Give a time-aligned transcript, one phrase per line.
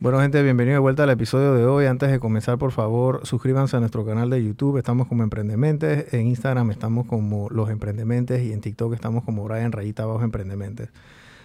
[0.00, 1.84] Bueno, gente, bienvenido de vuelta al episodio de hoy.
[1.84, 4.78] Antes de comenzar, por favor, suscríbanse a nuestro canal de YouTube.
[4.78, 6.14] Estamos como Emprendementes.
[6.14, 10.88] En Instagram estamos como Los Emprendementes y en TikTok estamos como Brian Rayita Abajo Emprendementes.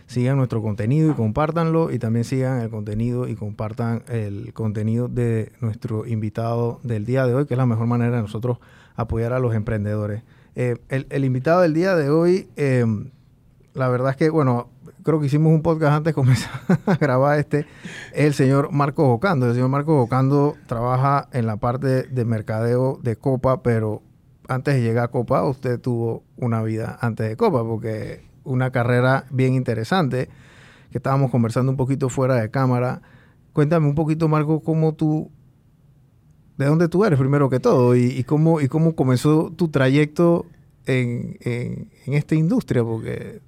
[0.08, 1.92] Sigan nuestro contenido y compártanlo.
[1.92, 7.36] Y también sigan el contenido y compartan el contenido de nuestro invitado del día de
[7.36, 8.60] hoy, que es la mejor manera de nosotros
[8.96, 10.24] apoyar a los emprendedores.
[10.56, 12.86] Eh, el, invitado del día de hoy, eh,
[13.74, 14.70] la verdad es que, bueno,
[15.06, 16.52] creo que hicimos un podcast antes de comenzar
[16.88, 17.60] a grabar este,
[18.12, 19.48] es el señor Marco Bocando.
[19.48, 24.02] El señor Marco Bocando trabaja en la parte de mercadeo de Copa, pero
[24.50, 29.26] antes de llegar a Copa, usted tuvo una vida antes de Copa, porque una carrera
[29.30, 30.28] bien interesante,
[30.92, 33.02] que estábamos conversando un poquito fuera de cámara.
[33.54, 35.30] Cuéntame un poquito, Marco, cómo tú,
[36.58, 40.48] de dónde tú eres primero que todo y, cómo, y cómo comenzó tu trayecto
[40.88, 43.42] en, en esta industria, porque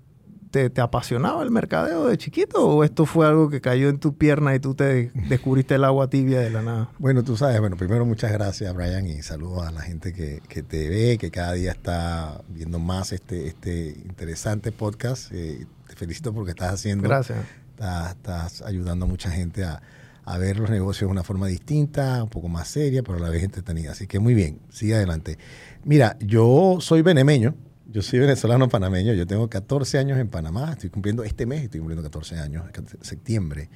[0.70, 4.56] te, apasionaba el mercadeo de chiquito o esto fue algo que cayó en tu pierna
[4.56, 6.90] y tú te descubriste el agua tibia de la nada?
[7.00, 10.90] Bueno, tú sabes, bueno, primero muchas gracias Brian y saludos a la gente que, te
[10.90, 15.31] ve, que cada día está viendo más este, este interesante podcast.
[15.31, 17.08] Eh, te felicito porque estás haciendo...
[17.08, 17.40] Gracias.
[17.78, 19.84] Estás, ayudando a mucha gente a,
[20.26, 23.30] a ver los negocios de una forma distinta, un poco más seria, pero a la
[23.30, 23.92] vez entretenida.
[23.92, 25.38] Así que muy bien, sigue adelante.
[25.86, 27.56] Mira, yo soy benemeño,
[27.90, 31.80] yo soy venezolano panameño, yo tengo 14 años en Panamá, estoy cumpliendo este mes, estoy
[31.80, 32.66] cumpliendo 14 años,
[33.02, 33.70] septiembre,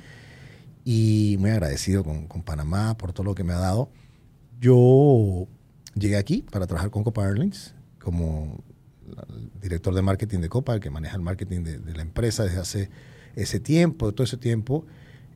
[0.84, 3.90] y muy agradecido con, Panamá por todo lo que me ha dado.
[4.60, 5.48] Yo
[5.96, 8.64] llegué aquí para trabajar con Copa Airlines como
[9.62, 12.90] director de marketing de Copa, el que maneja el marketing de, la empresa desde hace
[13.36, 14.86] ese tiempo, todo ese tiempo.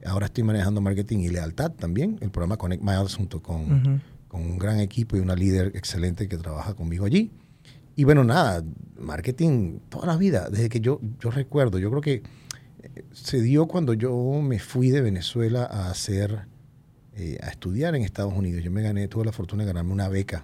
[0.05, 4.57] Ahora estoy manejando marketing y lealtad también, el programa Connect Miles junto con, con un
[4.57, 7.31] gran equipo y una líder excelente que trabaja conmigo allí.
[7.95, 8.63] Y bueno, nada,
[8.99, 12.23] marketing toda la vida, desde que yo, yo recuerdo, yo creo que
[12.83, 16.45] eh, se dio cuando yo me fui de Venezuela a hacer,
[17.13, 18.63] eh, a estudiar en Estados Unidos.
[18.63, 20.43] Yo me gané, tuve la fortuna de ganarme una beca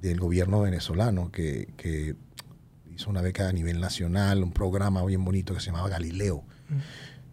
[0.00, 2.16] del gobierno venezolano que, que
[2.90, 6.44] hizo una beca a nivel nacional, un programa bien bonito que se llamaba Galileo.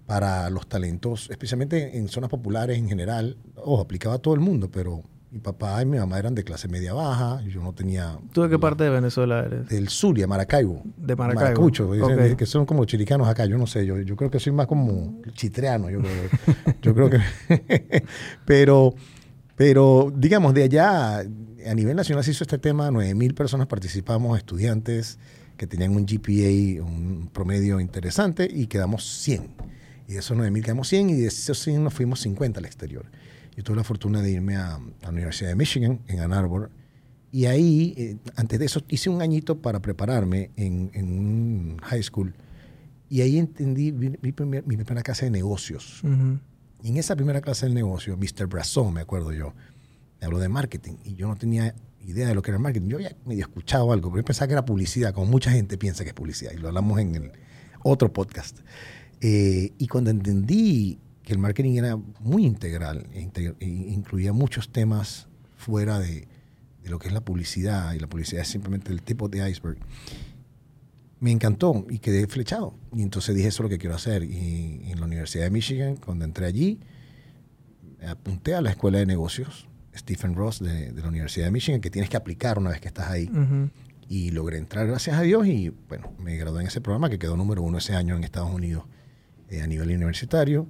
[0.05, 3.37] para los talentos, especialmente en zonas populares en general.
[3.57, 5.03] Ojo, aplicaba a todo el mundo, pero
[5.37, 8.17] mi papá y mi mamá eran de clase media baja, yo no tenía...
[8.33, 9.69] ¿Tú de qué parte de Venezuela eres?
[9.69, 10.81] Del Zulia, Maracaibo.
[10.97, 11.69] De Maracaibo.
[11.69, 11.91] Maracucho,
[12.35, 15.21] que son como chiricanos acá, yo no sé, yo, yo creo que soy más como
[15.33, 16.13] chitreano, yo creo,
[16.81, 18.03] yo creo que...
[18.45, 18.95] pero,
[19.55, 25.19] pero, digamos, de allá, a nivel nacional se hizo este tema, 9.000 personas participamos, estudiantes
[25.55, 29.55] que tenían un GPA, un promedio interesante, y quedamos 100.
[30.07, 33.05] Y de esos 9.000 quedamos 100 y de esos 100 nos fuimos 50 al exterior.
[33.57, 36.69] Yo tuve la fortuna de irme a, la Universidad de Michigan, en Ann Arbor,
[37.31, 42.35] y ahí, eh, antes de eso, hice un añito para prepararme en, un high school.
[43.09, 46.01] Y ahí entendí mi, mi, primera clase de negocios.
[46.83, 48.45] Y en esa primera clase de negocio, Mr.
[48.45, 49.53] Brasson, me acuerdo yo,
[50.21, 50.95] me habló de marketing.
[51.03, 51.73] Y yo no tenía
[52.05, 52.89] idea de lo que era el marketing.
[52.89, 56.03] Yo había medio escuchado algo, pero yo pensaba que era publicidad, como mucha gente piensa
[56.03, 56.51] que es publicidad.
[56.53, 57.31] Y lo hablamos en el
[57.83, 58.59] otro podcast.
[59.19, 63.29] Eh, y cuando entendí que el marketing era muy integral, e,
[63.59, 65.27] e incluía muchos temas
[65.57, 66.25] fuera de,
[66.85, 69.77] lo que es la publicidad, y la publicidad es simplemente el tipo de iceberg.
[71.19, 72.75] Me encantó y quedé flechado.
[72.95, 74.23] Y entonces dije, eso es lo que quiero hacer.
[74.23, 76.79] Y, en la Universidad de Michigan, cuando entré allí,
[78.07, 79.67] apunté a la escuela de negocios,
[79.97, 83.09] Stephen Ross, de, la Universidad de Michigan, que tienes que aplicar una vez que estás
[83.09, 83.29] ahí.
[84.07, 87.35] Y logré entrar, gracias a Dios, y bueno, me gradué en ese programa que quedó
[87.35, 88.85] número uno ese año en Estados Unidos
[89.49, 90.69] eh, a nivel universitario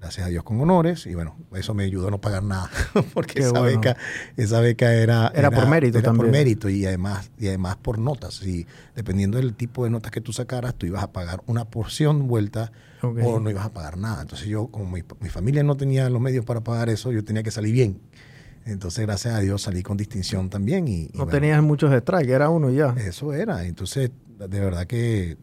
[0.00, 1.06] gracias a Dios con honores.
[1.06, 2.70] Y bueno, eso me ayudó a no pagar nada
[3.14, 3.96] porque esa beca
[4.36, 8.42] esa beca era era, por mérito era por mérito y además y además por notas.
[8.46, 12.28] Y dependiendo del tipo de notas que tú sacaras tú ibas a pagar una porción
[12.28, 14.22] vuelta o no ibas a pagar nada.
[14.22, 17.50] Entonces yo como mi, familia no tenía los medios para pagar eso yo tenía que
[17.50, 18.00] salir bien.
[18.64, 22.70] Entonces gracias a Dios salí con distinción también y, no tenías muchos strikes era uno
[22.70, 22.94] ya.
[22.98, 23.64] Eso era.
[23.64, 25.38] Entonces de verdad que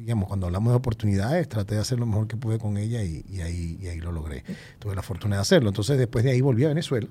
[0.00, 3.22] digamos, cuando hablamos de oportunidades, traté de hacer lo mejor que pude con ella y,
[3.42, 4.44] ahí, y ahí lo logré.
[4.78, 5.68] Tuve la fortuna de hacerlo.
[5.68, 7.08] Entonces, después de ahí volví a Venezuela,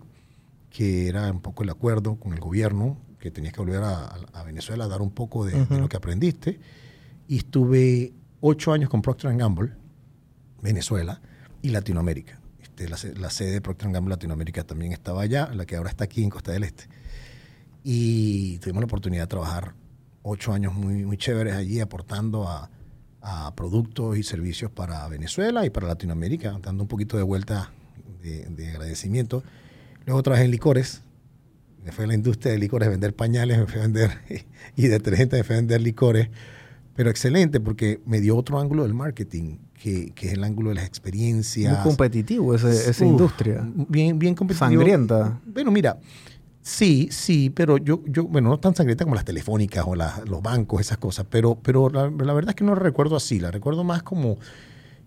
[0.72, 4.86] que era un poco el acuerdo con el gobierno, que tenías que volver a, Venezuela
[4.86, 6.60] a dar un poco de, lo que aprendiste.
[7.28, 9.72] Y estuve ocho años con Procter Gamble,
[10.62, 11.22] Venezuela
[11.62, 12.40] y Latinoamérica.
[12.60, 16.24] Este, la, sede de Procter Gamble Latinoamérica también estaba allá, la que ahora está aquí
[16.24, 16.86] en Costa del Este.
[17.84, 19.76] Y tuvimos la oportunidad de trabajar
[20.24, 22.70] ocho años muy, muy chéveres allí aportando a,
[23.22, 27.72] a productos y servicios para Venezuela y para Latinoamérica, dando un poquito de vuelta
[28.24, 29.44] de, agradecimiento.
[30.06, 31.02] Luego trabajé en licores,
[31.84, 34.12] me fui a la industria de licores, vender pañales, me fui a vender
[34.76, 36.30] y detergentes, me fui a vender licores,
[36.96, 40.76] pero excelente porque me dio otro ángulo del marketing, que, que es el ángulo de
[40.76, 41.74] las experiencias.
[41.74, 43.66] Muy competitivo ese- esa Uf, industria.
[43.88, 44.82] Bien, bien competitivo.
[44.82, 45.40] Sangrienta.
[45.46, 45.98] Bueno, mira,
[46.62, 50.42] sí, sí, pero yo, yo bueno, no tan sangrienta como las telefónicas o las- los
[50.42, 53.52] bancos, esas cosas, pero, pero la, la verdad es que no la recuerdo así, la
[53.52, 54.38] recuerdo más como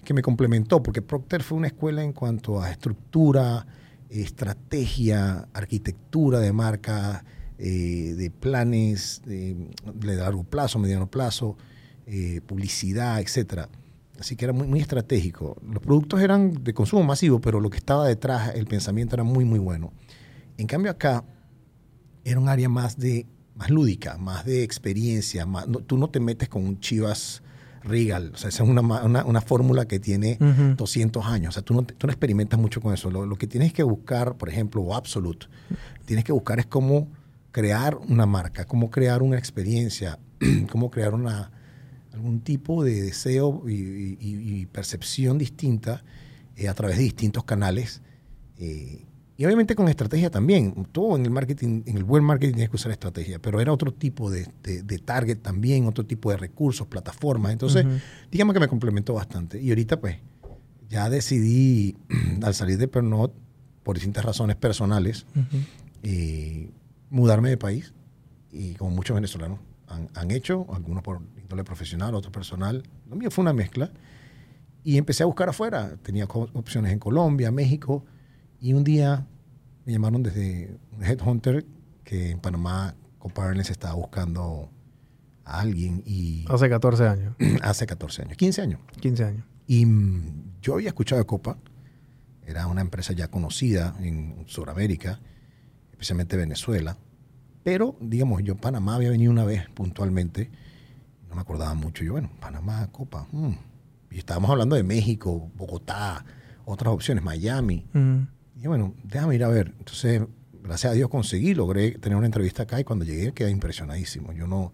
[0.05, 3.67] que me complementó, porque Procter fue una escuela en cuanto a estructura,
[4.11, 7.25] estrategia, arquitectura de marca,
[7.59, 9.57] eh, de planes de,
[9.95, 11.57] de largo plazo, mediano plazo,
[12.07, 13.69] eh, publicidad, etcétera.
[14.19, 15.57] Así que era muy, muy estratégico.
[15.65, 19.45] Los productos eran de consumo masivo, pero lo que estaba detrás, el pensamiento era muy,
[19.45, 19.93] muy bueno.
[20.59, 21.25] En cambio acá
[22.25, 25.45] era un área más de más lúdica, más de experiencia.
[25.47, 27.43] Más, no- tú no te metes con un Chivas
[27.85, 28.31] Regal.
[28.35, 30.77] O sea, esa es una, una, una fórmula que tiene Ujú.
[30.77, 31.51] 200 años.
[31.51, 33.11] O sea, tú no, tú no experimentas mucho con eso.
[33.11, 35.47] Lo, lo que tienes que buscar, por ejemplo, o Absolute,
[36.07, 37.09] tienes que buscar es cómo
[37.51, 40.19] crear una marca, cómo crear una experiencia,
[40.71, 41.51] cómo crear una,
[42.15, 46.03] algún tipo de deseo y, y- y- y percepción distinta
[46.57, 48.01] eh, a través de distintos canales.
[48.59, 49.05] eh,
[49.37, 50.87] y obviamente con estrategia también.
[50.93, 53.93] Todo en el marketing, en el buen marketing tienes que usar estrategia, pero era otro
[53.93, 57.53] tipo de, de- de target también, otro tipo de recursos, plataformas.
[57.53, 57.95] Entonces, Ujú.
[58.31, 59.61] digamos que me complementó bastante.
[59.61, 60.17] Y ahorita, pues,
[60.91, 61.97] ya decidí,
[62.43, 63.31] al salir de Pernod,
[63.83, 65.59] por distintas razones personales, Ujú.
[66.03, 66.71] eh,
[67.11, 67.93] mudarme de país.
[68.53, 69.59] Y como muchos venezolanos
[69.89, 72.83] han, han hecho, algunos por índole profesional, otros personal.
[73.09, 73.91] Lo mío fue una mezcla.
[74.85, 75.97] Y empecé a buscar afuera.
[76.03, 78.05] Tenía opciones en Colombia, México.
[78.63, 79.27] Y un día
[79.85, 81.67] me llamaron desde un headhunter
[82.05, 84.71] que en Panamá Coparnes estaba buscando
[85.45, 88.81] a alguien y Hace 14 años, hace 14 años, 15 años.
[89.01, 89.45] 15 años.
[89.67, 91.59] Y mm, yo había escuchado de Copa,
[92.47, 95.19] era una empresa ya conocida en Sudamérica,
[95.91, 96.97] especialmente Venezuela,
[97.65, 100.53] pero digamos, yo en Panamá había venido una vez puntualmente,
[101.29, 103.55] no me acordaba mucho, yo bueno, Panamá, Copa, mm.
[104.13, 106.25] y estábamos hablando de México, Bogotá,
[106.65, 107.89] otras opciones, Miami.
[108.61, 110.23] Y bueno, déjame ir a ver, entonces,
[110.63, 114.47] gracias a Dios conseguí, logré tener una entrevista acá y cuando llegué quedé impresionadísimo, yo
[114.47, 114.73] no,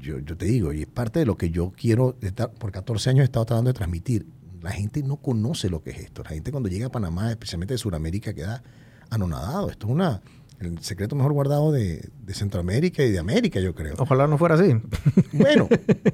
[0.00, 3.10] yo, yo te digo, y es parte de lo que yo quiero, estar, por 14
[3.10, 4.26] años he estado tratando de transmitir.
[4.62, 6.22] La gente no conoce lo que es esto.
[6.22, 8.62] La gente cuando llega a Panamá, especialmente de Sudamérica, queda
[9.10, 9.70] anonadado.
[9.70, 10.22] Esto es una,
[10.58, 13.94] el secreto mejor guardado de, de Centroamérica y de América, yo creo.
[13.98, 14.74] Ojalá no fuera así.
[15.32, 15.68] Bueno,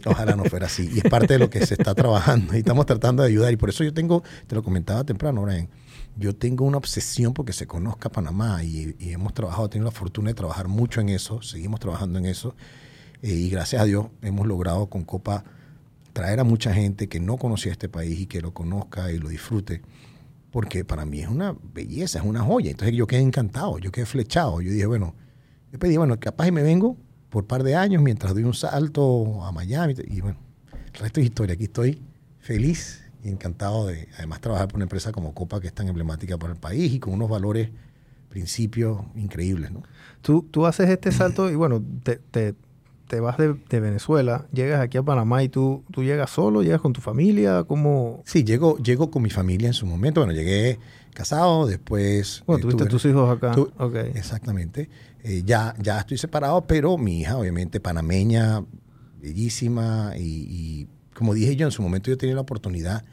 [0.07, 0.91] ojalá no fuera así.
[0.93, 3.53] Y es parte de lo que se está trabajando y estamos tratando de ayudar.
[3.53, 5.69] Y por eso yo tengo, te lo comentaba temprano, Brian,
[6.21, 10.29] yo tengo una obsesión porque se conozca Panamá y, y hemos trabajado, tenido la fortuna
[10.29, 12.55] de trabajar mucho en eso, seguimos trabajando en eso.
[13.23, 15.45] Eh, y gracias a Dios hemos logrado con Copa
[16.13, 19.29] traer a mucha gente que no conocía este país y que lo conozca y lo
[19.31, 19.81] disfrute.
[20.51, 22.71] Porque para mí es una belleza, es una joya.
[22.71, 24.61] Entonces yo quedé encantado, yo quedé flechado.
[24.61, 25.15] Yo dije, bueno,
[25.73, 26.97] yo pedí, bueno, capaz y me vengo
[27.31, 29.95] por par de años mientras doy un salto a Miami.
[30.07, 30.39] Y bueno,
[30.93, 31.55] el resto es historia.
[31.55, 32.03] Aquí estoy
[32.41, 36.39] feliz y encantado de además trabajar por una empresa como Copa que es tan emblemática
[36.39, 37.71] para el país y con unos valores,
[38.29, 39.83] principios increíbles, ¿no?
[40.23, 42.55] Tú, tú haces este salto y bueno, te, te,
[43.09, 46.81] te vas de, de Venezuela, llegas aquí a Panamá y tú, tú llegas solo, llegas
[46.81, 48.23] con tu familia, ¿cómo?
[48.25, 50.21] Sí, llego, llego con mi familia en su momento.
[50.21, 50.79] Bueno, llegué
[51.13, 52.45] casado, después...
[52.47, 53.53] Bueno, tuviste tuve- tus hijos acá.
[53.53, 53.95] tu- ok.
[54.15, 54.89] Exactamente.
[55.25, 58.63] Eh, ya, ya estoy separado, pero mi hija, obviamente, panameña,
[59.21, 60.13] bellísima.
[60.17, 60.89] Y, y
[61.21, 63.05] como dije yo, en su momento yo tenía la oportunidad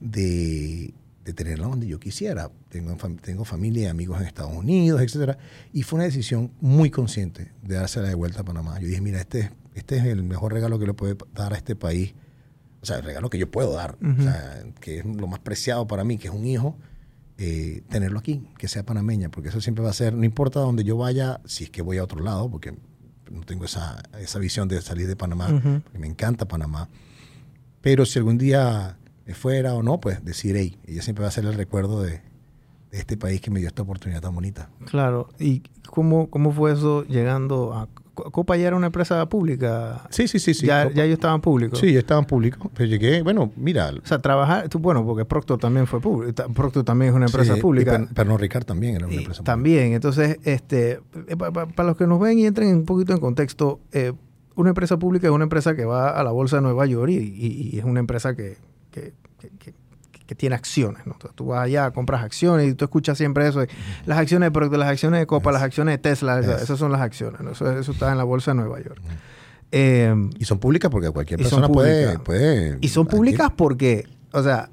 [0.00, 0.92] de,
[1.24, 2.50] de tenerla donde yo quisiera.
[2.68, 5.38] Tengo, tengo familia y amigos en Estados Unidos, etcétera.
[5.72, 8.78] Y fue una decisión muy consciente de dársela de vuelta a Panamá.
[8.80, 11.56] Yo dije, mira, este, es- este es el mejor regalo que le puede dar a
[11.56, 12.12] este país.
[12.82, 13.96] O sea, el regalo que yo puedo dar.
[14.20, 16.76] O sea, que es lo más preciado para mí, que es un hijo
[17.38, 20.82] eh, tenerlo aquí, que sea panameña, porque eso siempre va a ser, no importa donde
[20.82, 22.74] yo vaya, si es que voy a otro lado, porque
[23.30, 25.46] no tengo esa, esa visión de salir de Panamá,
[25.84, 26.88] porque me encanta Panamá.
[27.80, 31.32] Pero si algún día me fuera o no, pues decir, hey, ella siempre va a
[31.32, 32.10] ser el recuerdo de,
[32.90, 34.70] de este país que me dio esta oportunidad tan bonita.
[34.86, 35.28] Claro.
[35.38, 37.88] ¿Y cómo, cómo fue eso llegando a...
[38.14, 40.04] Co- Copa ya era una empresa pública.
[40.10, 40.66] Sí, sí, sí, sí.
[40.66, 41.78] ya, Copa- ya ellos estaban públicos.
[41.78, 43.90] Sí, yo estaba en público, pero llegué, bueno, mira.
[44.02, 46.42] O sea, trabajar, tú, bueno, porque Proctor también fue público.
[46.52, 47.94] Proctor también es una empresa sí, pública.
[47.94, 51.66] y Per- Pernod Ricard también era una Y empresa también, entonces, este, eh, pa- pa-
[51.66, 54.12] para los que nos ven y entren un poquito en contexto, eh,
[54.60, 57.16] una empresa pública es una empresa que va a la bolsa de Nueva York y,
[57.16, 58.56] y- y es una empresa que,
[58.90, 59.74] que- que- que-
[60.26, 61.06] que tiene acciones.
[61.06, 61.12] ¿no?
[61.14, 63.68] Entonces, tú vas allá, compras acciones y tú escuchas siempre eso, de
[64.04, 65.54] las acciones de las acciones de Copa, Es.
[65.54, 66.62] las acciones de Tesla, esas, Es.
[66.64, 67.40] esas son las acciones.
[67.40, 67.52] ¿no?
[67.52, 69.00] Eso, eso está en la bolsa de Nueva York.
[69.72, 72.78] Eh, Y son públicas porque cualquier persona puede, puede.
[72.80, 74.70] y son públicas porque, o sea,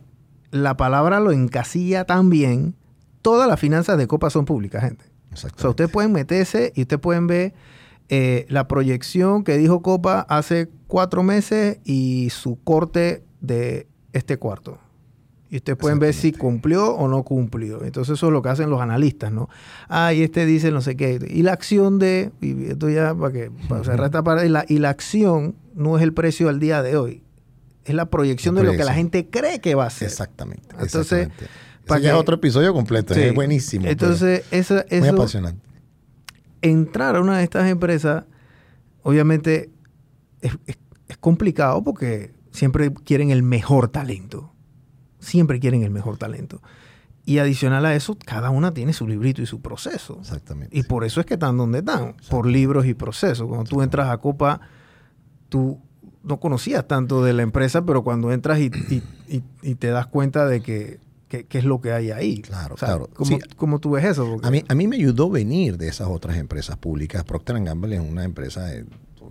[0.51, 2.75] la palabra lo encasilla tan bien.
[3.21, 5.05] Todas las finanzas de Copa son públicas, gente.
[5.33, 7.53] O sea, ustedes pueden meterse y ustedes pueden ver
[8.09, 14.79] eh, la proyección que dijo Copa hace cuatro meses y su corte de este cuarto.
[15.49, 17.83] Y ustedes pueden ver si cumplió o no cumplió.
[17.83, 19.47] Entonces eso es lo que hacen los analistas, ¿no?
[19.87, 21.19] Ah, y este dice no sé qué.
[21.29, 24.65] Y la acción de, y esto ya para que para cerrar esta parte, y la,
[24.67, 27.23] y la acción no es el precio al día de hoy.
[27.85, 30.07] Es la proyección de lo que la gente cree que va a ser.
[30.07, 30.75] Exactamente.
[30.79, 31.29] Entonces,
[31.85, 33.85] para que, es otro episodio completo, es buenísimo.
[33.87, 35.74] Entonces, eso, muy apasionante.
[36.69, 38.25] Entrar a una de estas empresas,
[39.03, 39.69] obviamente,
[40.41, 44.55] es, es complicado porque siempre quieren el mejor talento
[45.25, 46.61] siempre quieren el mejor talento.
[47.25, 50.19] Y adicional a eso, cada una tiene su librito y su proceso.
[50.21, 50.77] Exactamente.
[50.77, 53.47] Y por eso es que están donde están, por libros y procesos.
[53.47, 54.61] Cuando tú entras a Copa,
[55.49, 55.79] tú
[56.23, 60.99] no conocías tanto de la empresa, pero cuando entras y, te das cuenta de que,
[61.43, 62.41] qué es lo que hay ahí.
[62.41, 63.09] Claro, claro.
[63.57, 64.39] ¿cómo, tú ves eso?
[64.41, 67.23] A, mí, a mí me ayudó venir de esas otras empresas públicas.
[67.25, 68.85] Procter Gamble es una empresa de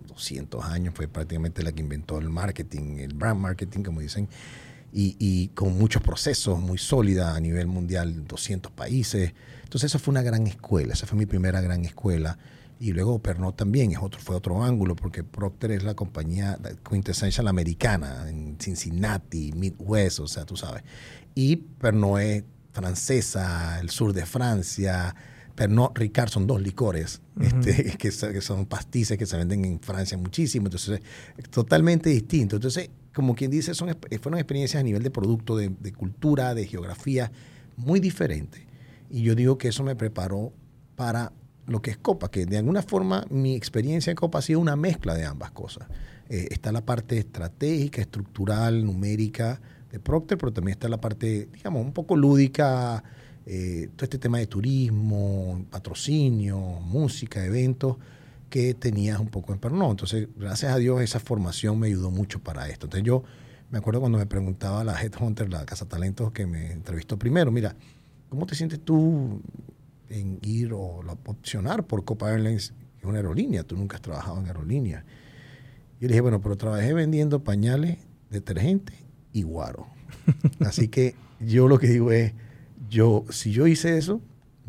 [0.08, 4.28] 200 años, fue prácticamente la que inventó el marketing, el brand marketing, como dicen
[4.96, 9.34] y, con muchos procesos, muy sólida a nivel mundial, 200 países.
[9.64, 12.38] Entonces esa fue una gran escuela, esa fue mi primera gran escuela.
[12.78, 16.58] Y luego Pernod también es otro, fue otro ángulo, porque Procter es la compañía
[16.88, 20.82] quintessential americana, en Cincinnati, Midwest, o sea, tú sabes.
[21.34, 25.14] Y Pernod es francesa, el sur de Francia.
[25.54, 30.18] Pernod Ricard son dos licores este, que, que, son pastices que se venden en Francia
[30.18, 30.66] muchísimo.
[30.66, 31.00] Entonces,
[31.36, 32.56] es totalmente distinto.
[32.56, 37.30] Entonces, como quien dice, son, fueron experiencias a nivel de producto, de, cultura, de geografía,
[37.76, 38.62] muy diferentes.
[39.08, 40.52] Y yo digo que eso me preparó
[40.96, 41.32] para
[41.66, 44.76] lo que es Copa, que de alguna forma mi experiencia en Copa ha sido una
[44.76, 45.88] mezcla de ambas cosas.
[46.28, 49.60] Eh, está la parte estratégica, estructural, numérica
[49.94, 53.04] de Procter, pero también está la parte, digamos, un poco lúdica,
[53.46, 57.96] eh, todo este tema de turismo, patrocinio, música, eventos
[58.50, 59.92] que tenías un poco en Pernod.
[59.92, 62.86] Entonces, gracias a Dios, esa formación me ayudó mucho para esto.
[62.86, 63.22] Entonces, yo
[63.70, 67.76] me acuerdo cuando me preguntaba la Headhunter, la Casa Talentos que me entrevistó primero, mira,
[68.28, 69.40] ¿cómo te sientes tú
[70.08, 73.62] en ir o opcionar por Copa Airlines, en una aerolínea?
[73.62, 75.04] Tú nunca has trabajado en aerolínea.
[76.00, 77.98] Yo le dije, bueno, pero trabajé vendiendo pañales,
[78.28, 79.03] detergente
[79.34, 79.88] y guaro.
[80.60, 82.32] Así que yo lo que digo es,
[82.88, 84.22] yo, si yo hice eso,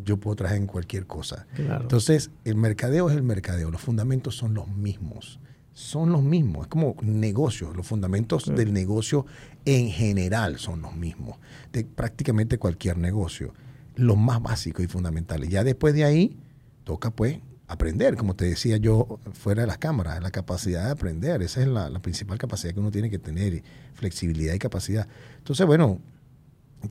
[0.03, 1.47] yo puedo trabajar en cualquier cosa.
[1.57, 5.39] Entonces, el mercadeo es el mercadeo, los fundamentos son los mismos.
[5.71, 9.25] Son los mismos, es como negocios, los fundamentos del negocio
[9.65, 11.37] en general son los mismos,
[11.73, 13.53] de prácticamente cualquier negocio,
[13.95, 15.49] los más básicos y fundamentales.
[15.49, 16.37] Ya después de ahí,
[16.85, 21.41] toca pues aprender, como te decía yo fuera de las cámaras, la capacidad de aprender,
[21.41, 25.07] esa es la, principal capacidad que uno tiene que tener, flexibilidad y capacidad.
[25.37, 25.99] Entonces, bueno,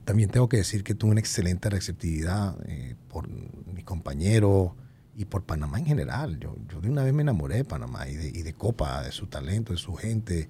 [0.05, 4.73] también tengo que decir que tuve una excelente receptividad eh, por mis compañeros
[5.17, 6.41] y por Panamá en general.
[6.41, 9.27] Yo, de una vez me enamoré de Panamá y de, y de, Copa, de su
[9.27, 10.49] talento, de su gente.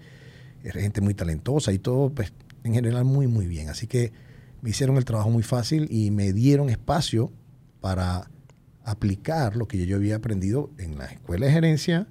[0.62, 3.68] Gente muy talentosa y todo, pues, en general muy, muy bien.
[3.68, 4.12] Así que
[4.62, 7.30] me hicieron el trabajo muy fácil y me dieron espacio
[7.82, 8.30] para
[8.84, 12.06] aplicar lo que yo había aprendido en la escuela de gerencia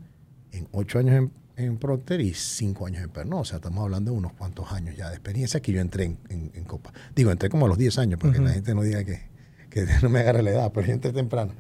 [0.52, 3.42] en ocho años en en Procter y cinco años en Pernod.
[3.42, 6.64] O sea, estamos hablando de unos cuantos años ya de experiencia que yo entré en,
[6.66, 6.94] Copa.
[7.16, 9.22] Digo, entré como a los 10 años, porque la gente no diga que,
[9.70, 11.54] que, no me agarre la edad, pero yo entré temprano.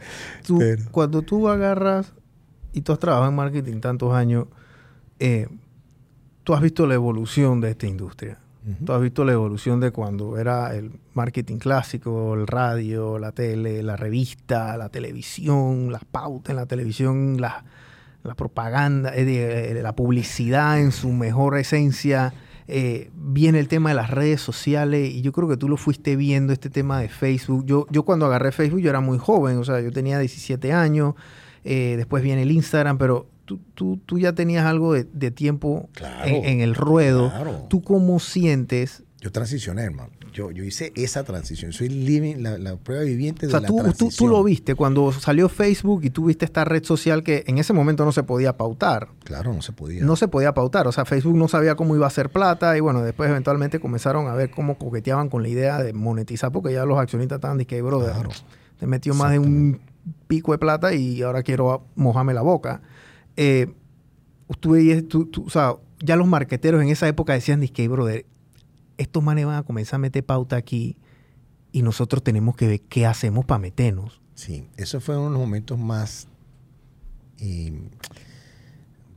[0.92, 2.14] Cuando tú agarras
[2.72, 4.48] y tú has trabajado en marketing tantos años,
[5.20, 5.48] eh,
[6.44, 8.40] tú has visto la evolución de esta industria.
[8.86, 13.84] Tú has visto la evolución de cuando era el marketing clásico, el radio, la tele,
[13.84, 17.64] la revista, la televisión, las pautas en la televisión, las
[18.24, 22.34] la propaganda, eh, la publicidad en su mejor esencia.
[22.68, 26.16] Eh, viene el tema de las redes sociales y yo creo que tú lo fuiste
[26.16, 27.66] viendo, este tema de Facebook.
[27.66, 31.16] Yo, yo cuando agarré Facebook yo era muy joven, o sea, yo tenía 17 años,
[31.66, 35.90] eh, después viene el Instagram, pero tú, tú, tú ya tenías algo de, tiempo
[36.26, 37.32] en, el ruedo.
[37.70, 39.04] ¿Tú cómo sientes?
[39.20, 41.72] Yo transicioné, hermano yo, yo hice esa transición.
[41.72, 44.10] Soy living, la, prueba viviente de la transición.
[44.10, 47.60] Tú, tú lo viste cuando salió Facebook y tú viste esta red social que en
[47.60, 49.10] ese momento no se podía pautar.
[49.24, 50.04] Claro, no se podía.
[50.04, 50.88] No se podía pautar.
[50.88, 54.28] O sea, Facebook no sabía cómo iba a hacer plata y bueno, después eventualmente comenzaron
[54.28, 57.66] a ver cómo coqueteaban con la idea de monetizar porque ya los accionistas estaban de
[57.66, 58.14] que, brother,
[58.80, 59.80] te metió más de un
[60.28, 62.82] pico de plata y ahora quiero mojarme la boca.
[63.36, 63.74] Eh,
[66.00, 68.26] ya los marqueteros en esa época decían, que, brother,
[68.98, 70.98] estos manes van a comenzar a meter pauta aquí
[71.72, 74.22] y nosotros tenemos que ver qué hacemos para meternos.
[74.36, 76.28] Sí, eso fue uno de los momentos más,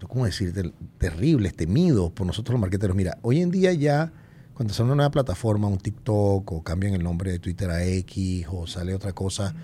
[0.08, 2.96] ¿cómo decir?, terribles, temidos por nosotros los marqueteros.
[2.96, 4.12] Mira, hoy en día ya,
[4.54, 8.46] cuando sale una nueva plataforma, un TikTok, o cambian el nombre de Twitter a X,
[8.50, 9.54] o sale otra cosa,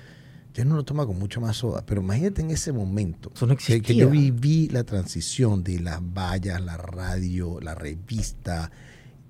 [0.54, 1.84] ya no lo toma con mucho más soda.
[1.86, 6.00] Pero imagínate en ese momento Eso no que, que yo viví la transición de las
[6.00, 8.70] vallas, la radio, la revista,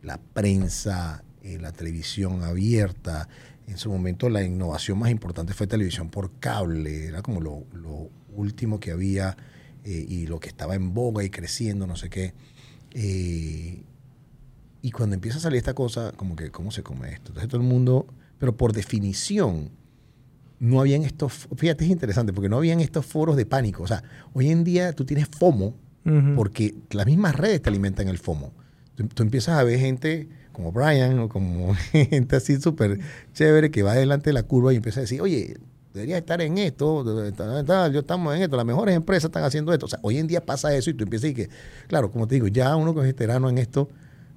[0.02, 3.28] la prensa, eh, la televisión abierta.
[3.66, 7.06] En su momento la innovación más importante fue televisión por cable.
[7.06, 9.36] Era como lo, lo último que había
[9.84, 12.34] eh, y lo que estaba en boga y creciendo, no sé qué.
[12.92, 13.82] Eh,
[14.82, 17.28] y cuando empieza a salir esta cosa, como que, ¿cómo se come esto?
[17.28, 18.06] Entonces todo el mundo,
[18.38, 19.70] pero por definición,
[20.62, 23.82] no habían estos, fíjate, es interesante, porque no habían estos foros de pánico.
[23.82, 25.74] O sea, hoy en día tú tienes FOMO,
[26.36, 28.52] porque las mismas redes te alimentan el FOMO.
[28.94, 33.00] Tú, tú empiezas a ver gente como Brian o como gente así súper
[33.32, 35.56] chévere que va delante de la curva y empieza a decir, oye,
[35.92, 37.04] deberías estar en esto,
[37.90, 39.86] yo estamos en esto, las mejores empresas están haciendo esto.
[39.86, 41.48] O sea, hoy en día pasa eso y tú empiezas y que,
[41.88, 43.88] claro, como te digo, ya uno que es veterano en esto,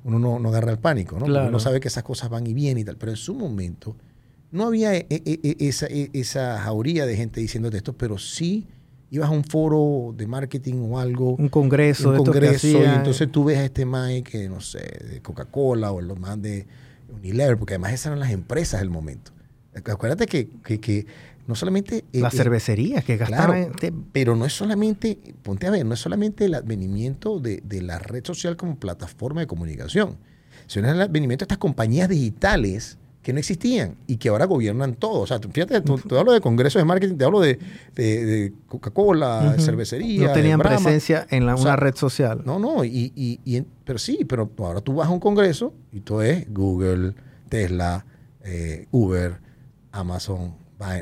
[0.03, 1.27] uno no, no agarra el pánico, ¿no?
[1.27, 1.49] Claro.
[1.49, 3.95] Uno sabe que esas cosas van y vienen y tal, pero en su momento
[4.55, 8.67] no había e- e- e- esa, esa jauría de gente diciéndote esto, pero sí
[9.11, 13.43] ibas a un foro de marketing o algo Un congreso, un congreso y entonces tú
[13.43, 16.65] ves a este man que no sé de Coca-Cola o los más de
[17.15, 19.31] Unilever porque además esas eran las empresas del momento
[19.85, 21.05] acuérdate que, que, que
[21.47, 23.71] no solamente eh, las eh, cervecerías que claro, gastaban.
[23.73, 27.81] te- pero no es solamente ponte a ver no es solamente el advenimiento de, de
[27.83, 30.17] la red social como plataforma de comunicación
[30.67, 35.21] sino el advenimiento de estas compañías digitales que no existían y que ahora gobiernan todo.
[35.21, 37.57] O sea, fíjate, tú- te hablo de congresos de marketing, te hablo de,
[37.95, 39.61] de- de Coca-Cola, Ujú.
[39.63, 40.27] cervecería.
[40.27, 40.75] no tenían Brahma.
[40.77, 42.43] presencia en la, O sea, una red social.
[42.45, 46.01] No, no, y, y- y pero sí, pero ahora tú vas a un congreso y
[46.01, 47.15] todo es Google,
[47.49, 48.05] Tesla,
[48.43, 49.37] eh, Uber,
[49.91, 50.53] Amazon,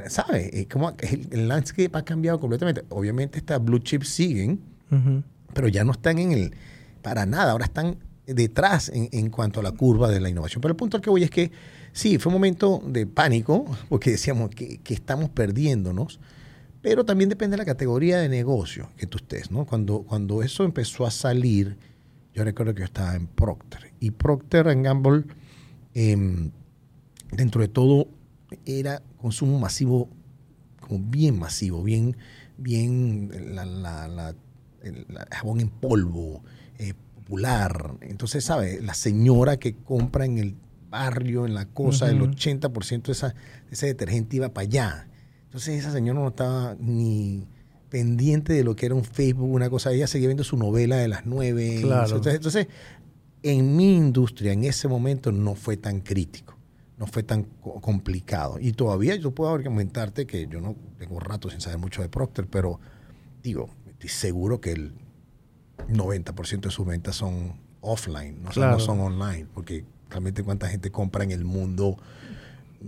[0.07, 0.49] ¿sabes?
[0.53, 2.85] Es como el, el landscape ha cambiado completamente.
[2.87, 4.61] Obviamente estas blue chips siguen,
[5.53, 6.53] pero ya no están en el,
[7.01, 10.61] para nada, ahora están detrás en, en cuanto a la curva de la innovación.
[10.61, 11.51] Pero el punto al que voy es que
[11.93, 16.19] sí, fue un momento de pánico, porque decíamos que, que estamos perdiéndonos,
[16.81, 19.65] pero también depende de la categoría de negocio que tú estés, ¿no?
[19.65, 21.77] Cuando, cuando eso empezó a salir,
[22.33, 25.23] yo recuerdo que yo estaba en Procter, y Procter Gamble,
[25.93, 26.51] em,
[27.31, 28.09] dentro de todo,
[28.65, 30.09] era consumo masivo,
[30.81, 32.17] como bien masivo, bien,
[32.57, 34.35] bien, la,
[34.83, 36.43] el jabón en polvo,
[36.77, 37.95] eh, popular.
[38.01, 38.83] Entonces, ¿sabes?
[38.83, 40.55] La señora que compra en el
[40.93, 42.31] barrio, en la cosa, el Ujú.
[42.33, 43.35] 80% de, esa, de
[43.71, 45.07] ese detergente iba para allá.
[45.45, 47.47] Entonces, esa señora no estaba ni
[47.89, 49.91] pendiente de lo que era un Facebook, una cosa.
[49.91, 51.79] Ella seguía viendo su novela de las nueve.
[51.81, 52.05] Claro.
[52.15, 52.67] Entonces, entonces,
[53.41, 56.55] en mi industria, en ese momento, no fue tan crítico.
[56.97, 58.59] No fue tan co- complicado.
[58.59, 62.47] Y todavía yo puedo argumentarte que yo no tengo rato sin saber mucho de Procter,
[62.47, 62.79] pero
[63.41, 64.93] digo, estoy seguro que el
[65.89, 71.31] 90% de sus ventas son offline, no son online, porque realmente cuánta gente compra en
[71.31, 71.97] el mundo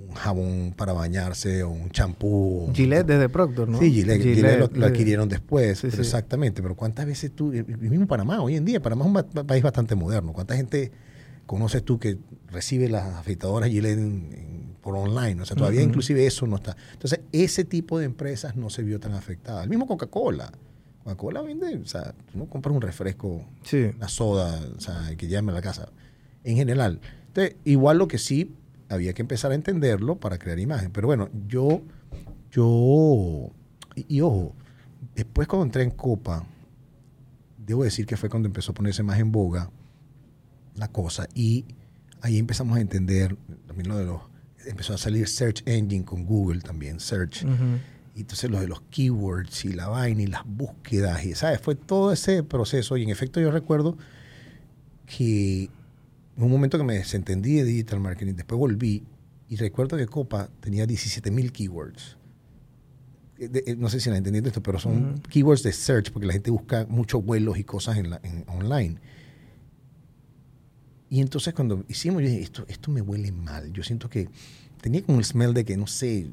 [0.09, 2.69] un jabón para bañarse o un champú.
[2.73, 3.79] Gillette desde Procter, ¿no?
[3.79, 6.07] Sí, Gillette, Gillette lo, lo adquirieron después, sí, pero sí.
[6.09, 6.61] exactamente.
[6.61, 9.95] Pero ¿cuántas veces tú, y mismo Panamá, hoy en día, Panamá es un país bastante
[9.95, 10.91] moderno, ¿cuánta gente
[11.45, 12.17] conoces tú que
[12.51, 15.41] recibe las afeitadoras Gillette en- en- por online?
[15.41, 15.89] O sea, todavía Ujú.
[15.89, 16.75] inclusive eso no está.
[16.91, 19.63] Entonces, ese tipo de empresas no se vio tan afectada.
[19.63, 20.51] El mismo Coca-Cola.
[21.05, 23.91] Coca-Cola vende, o sea, tú no compras un refresco Sí.
[23.95, 25.87] una soda, o sea, que llame a la casa,
[26.45, 27.01] en general.
[27.27, 28.55] Entonces, igual lo que sí
[28.87, 30.91] había que empezar a entenderlo para crear imagen.
[30.91, 31.81] Pero bueno, yo,
[32.51, 33.51] yo,
[33.95, 34.53] y, y ojo,
[35.15, 36.45] después cuando entré en Copa,
[37.57, 39.69] debo decir que fue cuando empezó a ponerse más en boga
[40.75, 41.65] la cosa y
[42.21, 43.35] ahí empezamos a entender
[43.67, 44.21] también lo de los,
[44.65, 47.45] empezó a salir Search Engine con Google también, Search.
[48.15, 51.59] Y entonces lo de los keywords y la vaina y las búsquedas, y, ¿sabes?
[51.59, 52.95] Fue todo ese proceso.
[52.95, 53.97] Y en efecto yo recuerdo
[55.05, 55.69] que
[56.37, 59.03] un momento que me desentendí de digital marketing, después volví
[59.47, 62.17] y recuerdo que Copa tenía 17 mil keywords.
[63.37, 65.21] Eh, de- eh, no sé si la entendiendo esto, pero son Ujú.
[65.29, 68.97] keywords de search porque la gente busca muchos vuelos y cosas en la, en- online.
[71.09, 73.71] Y entonces cuando hicimos, yo dije, esto, esto me huele mal.
[73.71, 74.27] Yo siento que
[74.81, 76.27] tenía como el smell de que, no sé,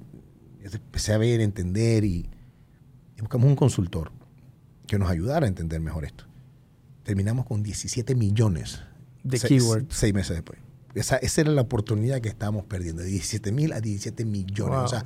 [0.63, 2.29] empecé a ver, entender y,
[3.17, 4.11] y buscamos un consultor
[4.87, 6.25] que nos ayudara a entender mejor esto.
[7.05, 8.81] Terminamos con 17 millones
[9.25, 9.95] De se- keywords.
[9.97, 10.59] Seis meses después.
[10.95, 14.77] Esa, esa era la oportunidad que estábamos perdiendo, de 17 mil a 17 millones.
[14.77, 14.85] Wow.
[14.85, 15.05] O sea,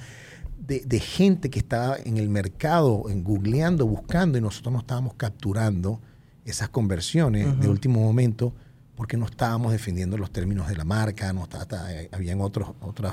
[0.67, 5.15] de, de gente que estaba en el mercado, en googleando, buscando, y nosotros no estábamos
[5.15, 6.01] capturando
[6.45, 8.53] esas conversiones de último momento
[8.97, 13.13] porque no estábamos defendiendo los términos de la marca, no está, está- habían otros, otros,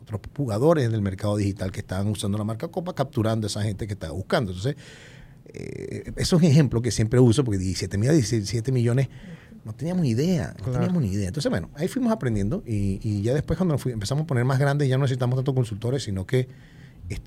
[0.00, 3.86] otros jugadores del mercado digital que estaban usando la marca Copa, capturando a esa gente
[3.86, 4.52] que estaba buscando.
[4.52, 4.76] Entonces,
[5.46, 9.08] eh, eso es un ejemplo que siempre uso, porque 17 mil a 17 millones
[9.68, 10.72] no teníamos ni idea, no Claro.
[10.80, 11.28] teníamos ni idea.
[11.28, 14.44] Entonces, bueno, ahí fuimos aprendiendo y, y ya después cuando nos fui- empezamos a poner
[14.44, 16.48] más grandes, ya no necesitamos tanto consultores, sino que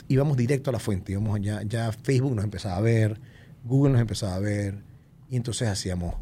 [0.08, 3.20] íbamos directo a la fuente, íbamos ya, ya Facebook nos empezaba a ver,
[3.64, 4.84] Google nos empezaba a ver,
[5.30, 6.16] y entonces hacíamos,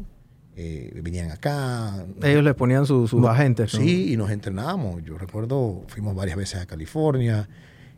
[0.56, 2.04] eh, venían acá.
[2.22, 3.72] Ellos les ponían sus agentes.
[3.72, 5.02] Sí, y nos entrenábamos.
[5.02, 7.48] Yo recuerdo, fuimos varias veces a California,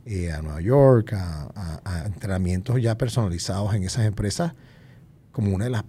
[0.07, 4.53] eh, a Nueva York, a, entrenamientos ya personalizados en esas empresas,
[5.33, 5.85] como una de las,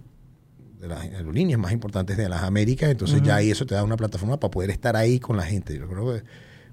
[0.80, 2.90] de las aerolíneas más importantes de las Américas.
[2.90, 5.76] Entonces ya ahí eso te da una plataforma para poder estar ahí con la gente.
[5.76, 6.22] Yo creo que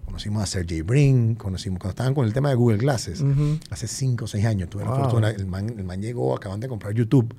[0.05, 3.23] conocimos a Sergey Brin, conocimos cuando estaban con el tema de Google Glasses,
[3.69, 4.69] hace cinco o seis años.
[4.69, 7.33] Tuve la fortuna, el man, el man llegó, acaban de comprar YouTube.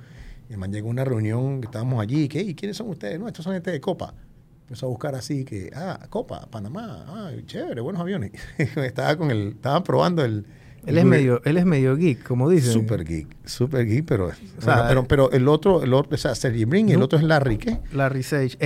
[0.49, 2.29] El man llegó a una reunión que estábamos allí.
[2.29, 2.43] ¿qué?
[2.43, 3.19] ¿Y quiénes son ustedes?
[3.19, 4.15] No, estos son gente de Copa.
[4.63, 8.33] Empezó a buscar así que, ah, Copa, Panamá, ah, chévere, buenos aviones.
[8.59, 10.47] Estaba con el, estaban probando el,
[10.85, 12.73] él es, medio, él es medio geek, como dicen.
[12.73, 14.33] Super geek, super geek, pero,
[14.65, 17.79] pero, pero el otro, el otro, o sea, Sergey Brin, el otro es Larry, ¿qué?
[17.93, 18.59] Larry Sage.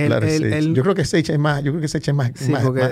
[0.73, 2.31] yo creo que Sage es más, yo creo que Sage es más,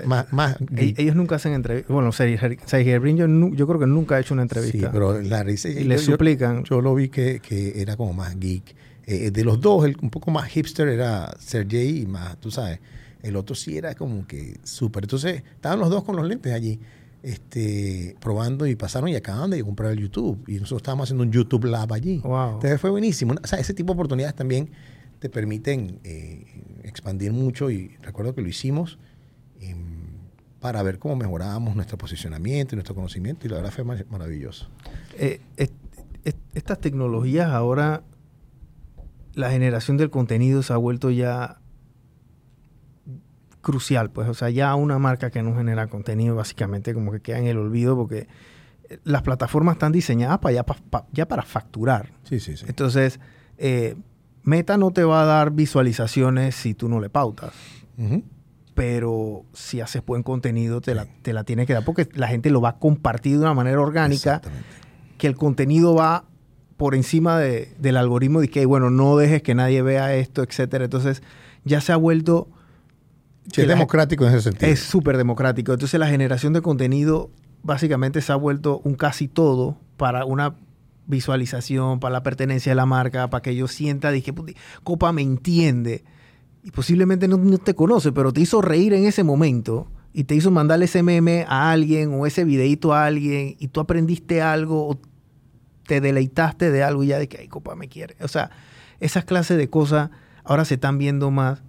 [0.06, 1.92] más, más, Ellos nunca hacen entrevistas.
[1.92, 4.78] Bueno, Sergey Brin yo, yo, creo que nunca ha hecho una entrevista.
[4.78, 5.82] Sí, pero Larry Sage.
[5.82, 6.64] Y le suplican.
[6.64, 8.76] Yo, lo vi que, que, era como más geek.
[9.08, 12.80] Eh, de los dos, el un poco más hipster era Sergey y más, tú sabes.
[13.22, 15.04] El otro sí era como que súper.
[15.04, 16.80] Entonces, estaban los dos con los lentes allí
[17.26, 20.44] este, probando y pasaron y acaban de comprar el YouTube.
[20.48, 22.22] Y nosotros estábamos haciendo un YouTube Lab allí.
[22.24, 23.34] Entonces fue buenísimo.
[23.44, 24.70] O sea, ese tipo de oportunidades también
[25.18, 26.46] te permiten eh,
[26.84, 29.00] expandir mucho y recuerdo que lo hicimos
[29.60, 30.20] em,
[30.60, 34.70] para ver cómo mejorábamos nuestro posicionamiento y nuestro conocimiento y la verdad fue maravilloso.
[35.18, 35.42] Eh,
[36.54, 38.04] estas tecnologías ahora,
[39.34, 41.60] la generación del contenido se ha vuelto ya
[43.66, 47.40] crucial, pues, o sea, ya una marca que no genera contenido básicamente como que queda
[47.40, 48.28] en el olvido porque
[48.90, 52.12] eh, las plataformas están diseñadas para ya, para, ya para facturar.
[52.30, 52.66] Sí, sí, sí.
[52.70, 53.20] Entonces,
[53.58, 53.96] eh,
[54.44, 57.54] Meta no te va a dar visualizaciones si tú no le pautas.
[58.76, 62.52] Pero si haces buen contenido, te, la, te la tiene que dar porque la gente
[62.52, 64.42] lo va a compartir de una manera orgánica.
[65.18, 66.26] Que el contenido va
[66.78, 70.84] por encima de, del algoritmo de que, bueno, no dejes que nadie vea esto, etcétera.
[70.84, 71.24] Entonces,
[71.64, 72.50] ya se ha vuelto
[73.54, 74.72] es democrático en ese sentido.
[74.72, 75.74] Es súper democrático.
[75.74, 77.32] Entonces la generación de contenido
[77.64, 80.56] básicamente se ha vuelto un casi todo para una
[81.08, 84.34] visualización, para la pertenencia de la marca, para que yo sienta, dije,
[84.84, 86.04] Copa me entiende.
[86.64, 90.50] Y posiblemente no, te conoce, pero te hizo reír en ese momento y te hizo
[90.50, 95.00] mandarle ese meme a alguien o ese videito a alguien y tú aprendiste algo o
[95.86, 98.16] te deleitaste de algo y ya de que, ay, Copa me quiere.
[98.22, 98.50] O sea,
[99.00, 100.10] esas clases de cosas
[100.44, 101.62] ahora se están viendo más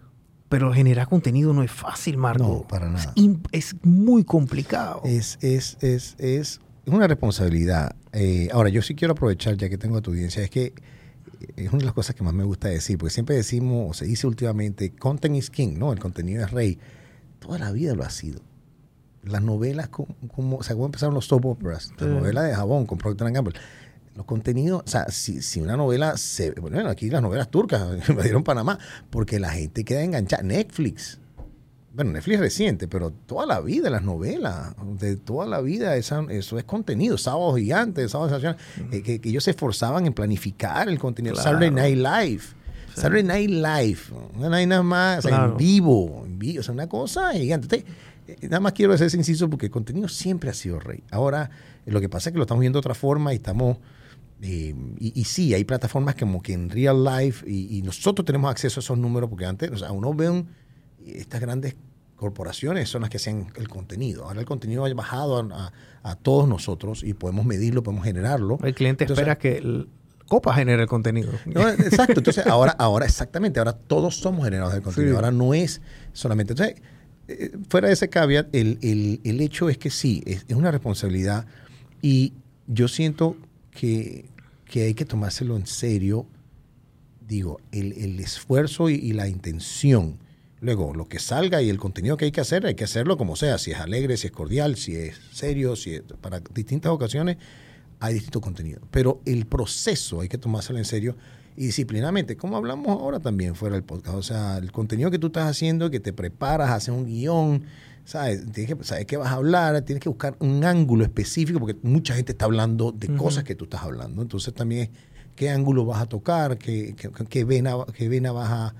[0.49, 2.45] pero generar contenido no es fácil, Marco.
[2.45, 3.13] No, para nada.
[3.53, 5.03] Es, muy complicado.
[5.05, 7.97] Es, es, es, es una responsabilidad.
[8.13, 10.75] Eh, ahora, yo sí quiero aprovechar, ya que tengo a tu audiencia, es que
[11.57, 14.07] es una de las cosas que más me gusta decir, porque siempre decimos, o se
[14.07, 15.93] dice últimamente, content is king, ¿no?
[15.93, 16.79] El contenido es rey.
[17.41, 18.41] Toda la vida lo ha sido.
[19.23, 22.99] Las novelas, como, o sea, cómo empezaron los soap operas, las novelas de jabón con
[22.99, 23.55] Procter Gamble
[24.17, 26.53] los contenidos, o sea, si, si, una novela se.
[26.53, 28.79] Bueno, aquí las novelas turcas me dieron Panamá,
[29.11, 30.43] porque la gente queda enganchada.
[30.43, 31.21] Netflix.
[31.93, 36.65] Bueno, Netflix reciente, pero toda la vida las novelas, de toda la vida eso es
[36.65, 37.17] contenido.
[37.17, 38.57] Sábado Gigante, Sábado
[38.91, 41.37] eh, que, ellos se esforzaban en planificar el contenido.
[41.37, 42.43] Saturday Night Live.
[42.95, 44.01] Saturday Night Live.
[44.35, 47.85] No hay nada más, en vivo, en vivo, o sea, una cosa gigante.
[48.29, 51.03] Eh, nada más quiero hacer ese inciso porque el contenido siempre ha sido rey.
[51.11, 51.51] Ahora,
[51.87, 53.79] lo que pasa es que lo estamos viendo de otra forma y estamos
[54.43, 58.83] eh, y, sí, hay plataformas como que en real life y, nosotros tenemos acceso a
[58.83, 60.45] esos números porque antes, o sea, uno ve
[61.07, 61.77] estas grandes
[62.17, 64.25] corporaciones son las que hacen el contenido.
[64.25, 65.49] Ahora el contenido ha bajado
[66.03, 68.59] a, todos nosotros y podemos medirlo, podemos generarlo.
[68.63, 69.89] El cliente espera que el
[70.29, 71.33] Copa genere el contenido.
[71.79, 72.15] exacto.
[72.19, 75.17] Entonces, ahora, ahora exactamente, ahora todos somos generadores de contenido.
[75.17, 75.81] Ahora no es
[76.13, 76.53] solamente.
[76.53, 76.83] Entonces,
[77.29, 78.79] eh, fuera de ese caveat, el,
[79.23, 81.47] el, hecho es que sí, es, es una responsabilidad
[82.03, 82.33] y
[82.67, 83.37] yo siento
[83.77, 84.25] que,
[84.75, 86.27] hay que tomárselo en serio,
[87.27, 90.19] digo, el, esfuerzo y, la intención.
[90.61, 93.37] Luego, lo que salga y el contenido que hay que hacer, hay que hacerlo como
[93.37, 97.37] sea, si es alegre, si es cordial, si es serio, si es, para distintas ocasiones
[98.01, 98.81] hay distinto contenido.
[98.91, 101.17] Pero el proceso hay que tomárselo en serio
[101.57, 104.17] y disciplinadamente, como hablamos ahora también fuera del podcast.
[104.17, 107.65] O sea, el contenido que tú estás haciendo, que te preparas, haces un guion,
[108.05, 108.45] ¿sabes?
[108.53, 112.15] Tienes que saber qué vas a hablar, tienes que buscar un ángulo específico, porque mucha
[112.15, 114.21] gente está hablando de cosas que tú estás hablando.
[114.21, 114.91] Entonces también
[115.35, 116.95] qué ángulo vas a tocar, qué,
[117.29, 118.73] qué, vena, qué vena vas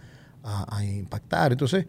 [0.43, 1.53] a, impactar.
[1.53, 1.87] Entonces,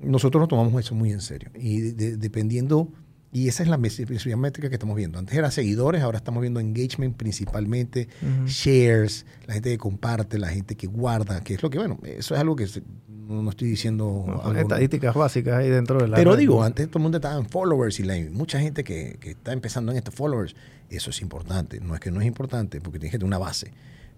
[0.00, 1.50] nosotros nos tomamos eso muy en serio.
[1.54, 2.92] Y dependiendo,
[3.32, 5.18] y esa es la métrica que estamos viendo.
[5.18, 8.08] Antes era seguidores, ahora estamos viendo engagement principalmente,
[8.46, 12.34] shares, la gente que comparte, la gente que guarda, que es lo que, bueno, eso
[12.34, 12.66] es algo que
[13.08, 14.42] no, estoy diciendo...
[14.56, 16.16] estadísticas básicas ahí dentro de la...
[16.16, 19.32] Pero digo, antes todo el mundo estaba en followers y la, mucha gente que, que
[19.32, 20.56] está empezando en estos followers,
[20.88, 21.80] eso es importante.
[21.80, 23.72] No es que no es importante, porque tienes que tener una base.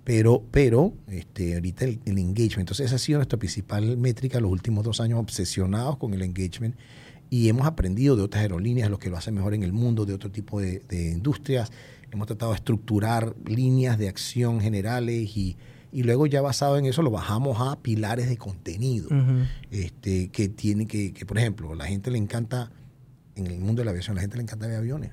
[0.04, 4.84] Pero, pero este, ahorita el, engagement, entonces esa ha sido nuestra principal métrica los últimos
[4.84, 6.74] dos años, obsesionados con el engagement
[7.30, 10.12] y hemos aprendido de otras aerolíneas, lo que lo hace mejor en el mundo, de
[10.12, 11.70] otro tipo de, industrias.
[12.10, 15.56] Hemos tratado de estructurar líneas de acción generales y,
[15.92, 19.08] y, luego ya basado en eso lo bajamos a pilares de contenido.
[19.70, 22.72] este, que tiene que, que, por ejemplo, la gente le encanta,
[23.36, 25.12] en el mundo de la aviación, la gente le encanta ver aviones.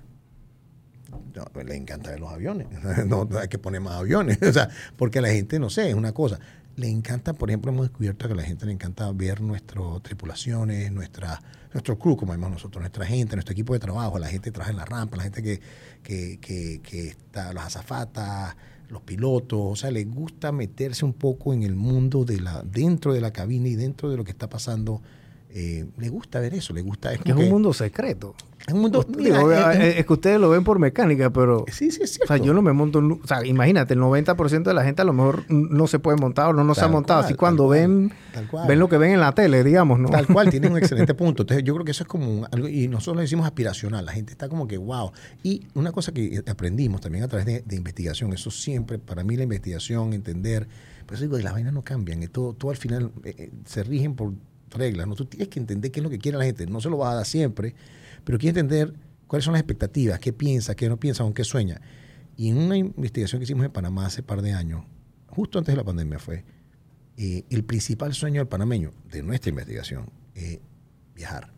[1.64, 2.68] le encanta ver los aviones.
[3.06, 4.40] no hay que poner más aviones.
[4.42, 6.40] o sea, porque a la gente, no sé, es una cosa.
[6.78, 10.92] Le encanta, por ejemplo, hemos descubierto que a la gente le encanta ver nuestras tripulaciones,
[10.92, 11.42] nuestra
[11.78, 14.72] nuestro crew, como llamamos nosotros, nuestra gente, nuestro equipo de trabajo, la gente que trabaja
[14.72, 15.62] en la rampa, la gente que,
[16.02, 18.56] que, que, que está, las azafatas,
[18.90, 23.14] los pilotos, o sea, les gusta meterse un poco en el mundo de la, dentro
[23.14, 25.02] de la cabina y dentro de lo que está pasando
[25.50, 27.14] eh, le gusta ver eso, le gusta...
[27.14, 28.36] Es, un mundo secreto.
[28.68, 29.06] Es un mundo...
[29.80, 31.64] es, que ustedes lo ven por mecánica, pero...
[31.72, 32.34] Sí, sí, es cierto.
[32.34, 33.00] O sea, yo no me monto...
[33.00, 36.50] O sea, imagínate, el 90% de la gente a lo mejor no se puede montar
[36.50, 37.22] o no, no se ha montado.
[37.22, 38.12] Así cuando ven,
[38.68, 40.10] ven lo que ven en la tele, digamos, ¿no?
[40.10, 41.44] Tal cual, tiene un excelente punto.
[41.44, 42.68] Entonces yo creo que eso es como algo...
[42.68, 44.06] Y nosotros lo decimos aspiracional.
[44.06, 45.14] La gente está como que, wow.
[45.44, 49.44] Y una cosa que aprendimos también a través de, investigación, eso siempre, para mí la
[49.44, 50.68] investigación, entender...
[51.06, 52.20] Pues digo, las vainas no cambian.
[52.28, 54.34] Todo, todo al final eh, eh, se rigen por
[54.72, 55.08] reglas.
[55.08, 55.16] ¿no?
[55.16, 56.68] Tú tienes que entender qué es lo que quiere la gente.
[56.68, 57.76] No se lo vas a dar siempre,
[58.28, 58.94] pero quieres entender
[59.26, 61.80] cuáles son las expectativas, qué piensa, qué no piensa, aunque sueña.
[62.36, 64.84] Y en una investigación que hicimos en Panamá hace par de años,
[65.28, 66.44] justo antes de la pandemia fue,
[67.16, 70.60] eh, el principal sueño del panameño, de nuestra investigación, es
[71.16, 71.54] viajar.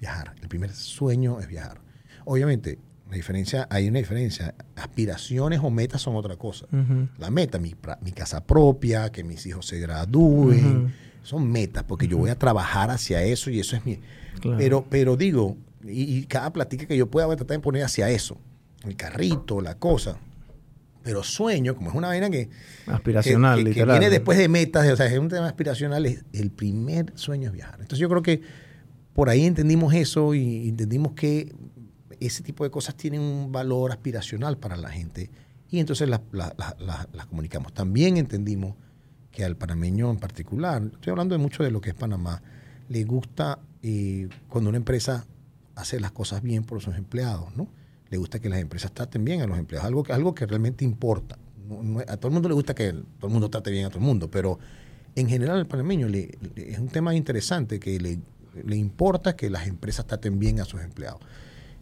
[0.00, 0.34] Viajar.
[0.42, 1.80] El primer sueño es viajar.
[2.24, 4.56] Obviamente, la diferencia, hay una diferencia.
[4.74, 6.66] Aspiraciones o metas son otra cosa.
[7.18, 12.18] La meta, mi, mi, casa propia, que mis hijos se gradúen, son metas, porque yo
[12.18, 14.00] voy a trabajar hacia eso y eso es mi...
[14.58, 18.10] Pero, pero digo, y, cada platica que yo pueda voy a tratar de poner hacia
[18.10, 18.38] eso,
[18.84, 20.18] el carrito, la cosa.
[21.02, 22.48] Pero sueño, como es una vaina que...
[22.86, 27.12] Aspiracional, que, que, viene después de metas, o sea, es un tema aspiracional, el primer
[27.14, 27.74] sueño es viajar.
[27.74, 28.40] Entonces yo creo que
[29.12, 31.54] por ahí entendimos eso y entendimos que
[32.20, 35.30] ese tipo de cosas tienen un valor aspiracional para la gente
[35.70, 37.74] y entonces las, las comunicamos.
[37.74, 38.76] También entendimos
[39.30, 42.40] que al panameño en particular, estoy hablando de mucho de lo que es Panamá,
[42.88, 45.26] le gusta eh, cuando una empresa
[45.76, 47.68] hace las cosas bien por sus empleados, ¿no?
[48.10, 51.38] Le gusta que las empresas traten bien a los empleados, algo, algo que realmente importa.
[52.06, 54.04] a todo el mundo le gusta que todo el mundo trate bien a todo el
[54.04, 54.58] mundo, pero
[55.14, 58.18] en general al panameño le, es un tema interesante que le,
[58.64, 61.20] le, importa que las empresas traten bien a sus empleados.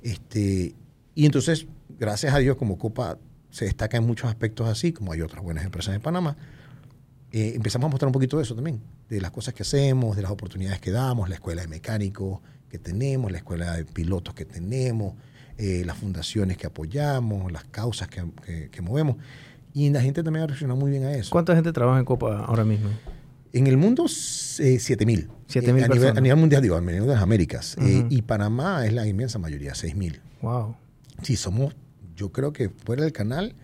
[0.03, 0.75] Este,
[1.15, 1.67] y entonces,
[1.99, 3.19] gracias a Dios, como Copa
[3.51, 6.37] se destaca en muchos aspectos así, como hay otras buenas empresas en Panamá,
[7.31, 10.23] eh, empezamos a mostrar un poquito de eso también, de las cosas que hacemos, de
[10.23, 12.41] las oportunidades que damos, la escuela de mecánicos
[12.73, 15.13] que tenemos, la escuela de pilotos que tenemos,
[15.59, 19.17] eh, las fundaciones que apoyamos, las causas que, movemos.
[19.75, 21.29] Y la gente también ha reaccionado muy bien a eso.
[21.31, 22.89] ¿Cuánta gente trabaja en Copa ahora mismo?
[23.53, 25.29] En el mundo, eh, 7.000.
[25.51, 27.77] 7.000 eh, a, nivel, a nivel mundial, digo, a nivel de las Américas.
[27.79, 30.21] y Panamá es la inmensa mayoría, 6.000.
[30.41, 30.75] Wow.
[31.21, 31.77] Sí, somos,
[32.17, 33.55] yo creo que fuera del canal,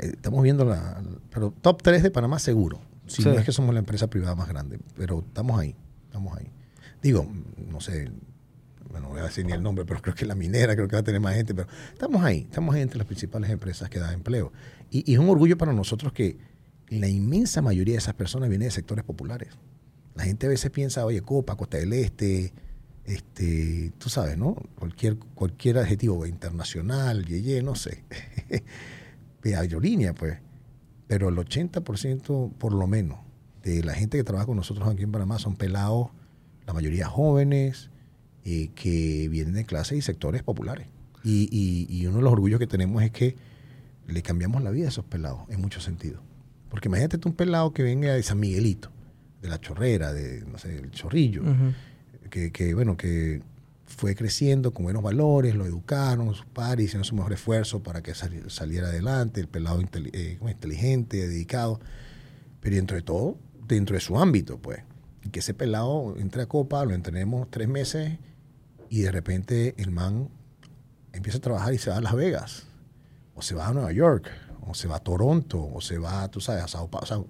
[0.00, 2.78] estamos viendo la, pero top 3 de Panamá seguro.
[3.06, 5.74] Si no es que somos la empresa privada más grande, pero estamos ahí,
[6.08, 6.52] estamos ahí.
[7.02, 7.26] Digo,
[7.70, 8.10] no sé,
[8.90, 10.96] bueno, no voy a decir ni el nombre, pero creo que la minera creo que
[10.96, 13.98] va a tener más gente, pero estamos ahí, estamos ahí entre las principales empresas que
[13.98, 14.52] dan empleo.
[14.90, 16.38] Y, es un orgullo para nosotros que
[16.88, 19.48] la inmensa mayoría de esas personas viene de sectores populares.
[20.14, 22.52] La gente a veces piensa, oye, Copa, Costa del Este,
[23.04, 24.54] este, tú sabes, ¿no?
[24.78, 28.04] Cualquier, cualquier adjetivo internacional, yeye, no sé.
[29.42, 30.38] de aerolínea, pues.
[31.06, 33.18] Pero el 80% por lo menos
[33.62, 36.10] de la gente que trabaja con nosotros aquí en Panamá son pelados,
[36.72, 37.90] la mayoría jóvenes,
[38.44, 40.86] eh, que vienen de clases y sectores populares.
[41.22, 43.36] Y, uno de los orgullos que tenemos es que
[44.08, 46.20] le cambiamos la vida a esos pelados, en muchos sentidos.
[46.70, 48.90] Porque imagínate tú un pelado que venga de San Miguelito,
[49.42, 51.42] de la chorrera, de, no sé, del chorrillo,
[52.30, 53.42] que, que, bueno, que
[53.84, 58.14] fue creciendo con buenos valores, lo educaron, sus padres hicieron su mejor esfuerzo para que
[58.14, 61.78] saliera adelante, el pelado eh, inteligente, dedicado,
[62.60, 63.36] pero dentro de todo,
[63.68, 64.82] dentro de su ámbito, pues.
[65.24, 68.18] Y que ese pelado entre a Copa, lo entrenemos tres meses
[68.88, 70.28] y de repente el man
[71.12, 72.64] empieza a trabajar y se va a Las Vegas,
[73.34, 74.28] o se va a Nueva York,
[74.66, 77.26] o se va a Toronto, o se va, tú sabes, a Sao Paulo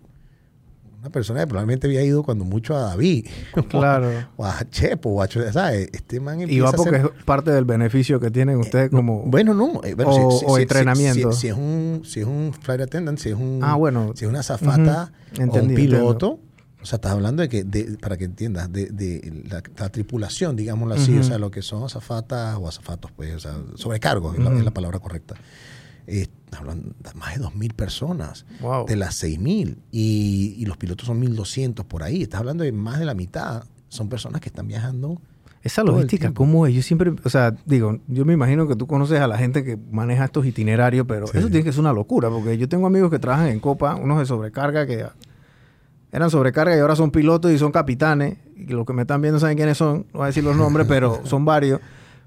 [1.02, 3.26] una persona que probablemente había ido cuando mucho a David.
[3.68, 4.08] Claro.
[4.36, 5.88] O a Chepo, o a ¿sabes?
[5.92, 9.24] Este man Y va porque es parte del beneficio que tienen ustedes como...
[9.24, 9.80] bueno, no.
[9.82, 11.32] Eh, o, entrenamiento.
[11.32, 13.58] Si, es un, si es un flight attendant, si es un...
[13.62, 14.12] Ah, bueno.
[14.14, 16.38] Si es una zafata o un piloto,
[16.82, 20.56] O sea, estás hablando de que, de, para que entiendas, de, de la, la tripulación,
[20.56, 24.42] digámoslo así, o sea, lo que son azafatas o azafatos, pues, o sea, sobrecargos, es,
[24.42, 24.58] la, Ujú.
[24.58, 25.36] es la palabra correcta.
[26.08, 28.86] Eh, hablan de más de 2.000 personas, Wow.
[28.86, 32.22] de las 6.000, y, y los pilotos son 1.200 por ahí.
[32.22, 35.20] Estás hablando de más de la mitad, son personas que están viajando.
[35.62, 36.34] Esa logística.
[36.34, 36.74] ¿cómo es?
[36.74, 39.78] Yo siempre, o sea, digo, yo me imagino que tú conoces a la gente que
[39.92, 41.38] maneja estos itinerarios, pero Sí.
[41.38, 44.18] eso tiene que ser una locura, porque yo tengo amigos que trabajan en Copa, unos
[44.18, 45.06] de sobrecarga que
[46.12, 49.40] eran sobrecarga y ahora son pilotos y son capitanes, y los que me están viendo
[49.40, 51.80] saben quiénes son, no voy a decir los nombres, pero son varios,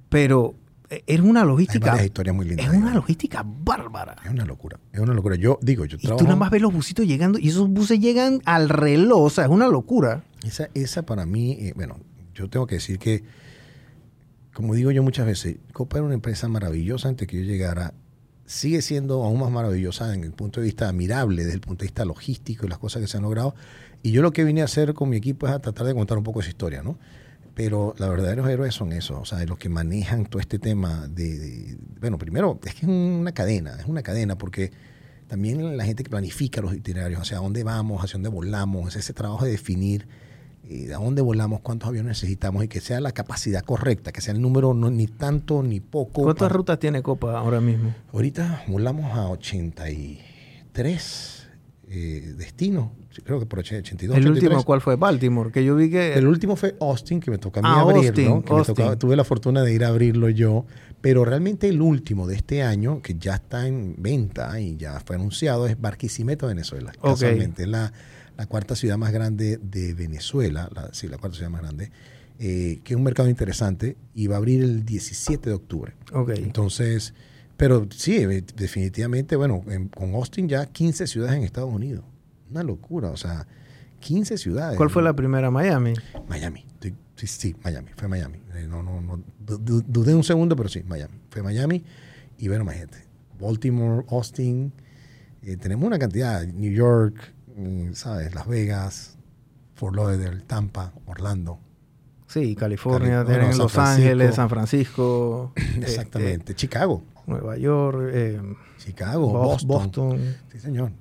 [0.09, 0.55] pero
[0.89, 2.65] eh, es una Hay logística, varias historias muy lindas.
[2.67, 4.15] es una logística bárbara.
[4.25, 5.35] Es una locura, es una locura.
[5.35, 6.17] Yo digo, yo Y trabajo...
[6.19, 9.45] tú nada más ves los busitos llegando y esos buses llegan al reloj, o sea,
[9.45, 10.23] es una locura.
[10.43, 11.97] Esa, esa para mí, eh, bueno,
[12.33, 13.23] yo tengo que decir que,
[14.53, 17.93] como digo yo muchas veces, Copa era una empresa maravillosa antes que yo llegara.
[18.45, 21.87] Sigue siendo aún más maravillosa en el punto de vista admirable, desde el punto de
[21.87, 23.55] vista logístico y las cosas que se han logrado.
[24.03, 26.17] Y yo lo que vine a hacer con mi equipo es a tratar de contar
[26.17, 26.97] un poco esa historia, ¿no?
[27.55, 31.77] Pero los verdaderos héroes son esos, o sea, los que manejan todo este tema de,
[32.01, 34.71] bueno, primero, es que es una cadena, es una cadena porque
[35.27, 39.13] también la gente que planifica los itinerarios, hacia dónde vamos, hacia dónde volamos, es ese
[39.13, 40.07] trabajo de definir
[40.67, 44.33] eh, a dónde volamos, cuántos aviones necesitamos y que sea la capacidad correcta, que sea
[44.33, 46.23] el número no, ni tanto ni poco.
[46.23, 47.93] ¿Cuántas para- rutas tiene Copa ahora mismo?
[48.13, 51.41] Ahorita volamos a 83
[51.87, 52.89] eh, destinos,
[53.23, 54.17] creo que por 82.
[54.17, 54.43] El 83.
[54.49, 54.95] último, ¿cuál fue?
[54.95, 56.15] Baltimore, que yo vi que...
[56.15, 58.07] El último fue Austin, que me tocó a mí Ah, abrirlo.
[58.09, 58.75] Austin, que me Austin.
[58.75, 60.65] tocaba- tuve la fortuna de ir a abrirlo yo.
[61.01, 65.17] Pero realmente el último de este año, que ya está en venta y ya fue
[65.17, 66.91] anunciado, es Barquisimeto, Venezuela.
[66.97, 67.11] Ok.
[67.11, 67.93] Casualmente, la,
[68.37, 70.69] la cuarta ciudad más grande de Venezuela.
[70.73, 71.91] La, sí, la cuarta ciudad más grande.
[72.37, 75.93] eh, que es un mercado interesante y va a abrir el 17 de octubre.
[76.11, 76.31] Ok.
[76.35, 77.13] Entonces,
[77.55, 82.03] pero sí, eh, definitivamente, bueno, en- con Austin ya 15 ciudades en Estados Unidos.
[82.51, 83.47] Una locura, o sea,
[84.01, 84.75] 15 ciudades.
[84.75, 85.49] ¿Cuál fue la primera?
[85.49, 85.93] Miami.
[86.27, 86.65] Miami.
[87.15, 87.91] Sí, sí, Miami.
[87.95, 88.39] Fue Miami.
[88.53, 89.23] Eh, No, no, no.
[89.39, 91.13] du- du- Dudé un segundo, pero sí, Miami.
[91.29, 91.85] Fue Miami.
[92.37, 92.97] Y bueno, imagínate.
[93.39, 94.73] Baltimore, Austin.
[95.41, 96.45] eh, tenemos una cantidad.
[96.45, 97.33] New York,
[97.93, 98.33] ¿sabes?
[98.35, 99.17] Las Vegas,
[99.75, 101.59] Fort Lauderdale, Tampa, Orlando.
[102.27, 103.77] Sí, California, Cali- bueno, Los.
[103.77, 105.53] Ángeles, San Francisco.
[105.55, 106.55] eh, Exactamente.
[106.55, 107.03] Chicago.
[107.17, 108.41] eh, Nueva York, eh,
[108.77, 110.09] Chicago, Bos- Boston.
[110.09, 110.35] Boston.
[110.51, 110.91] Sí, señor.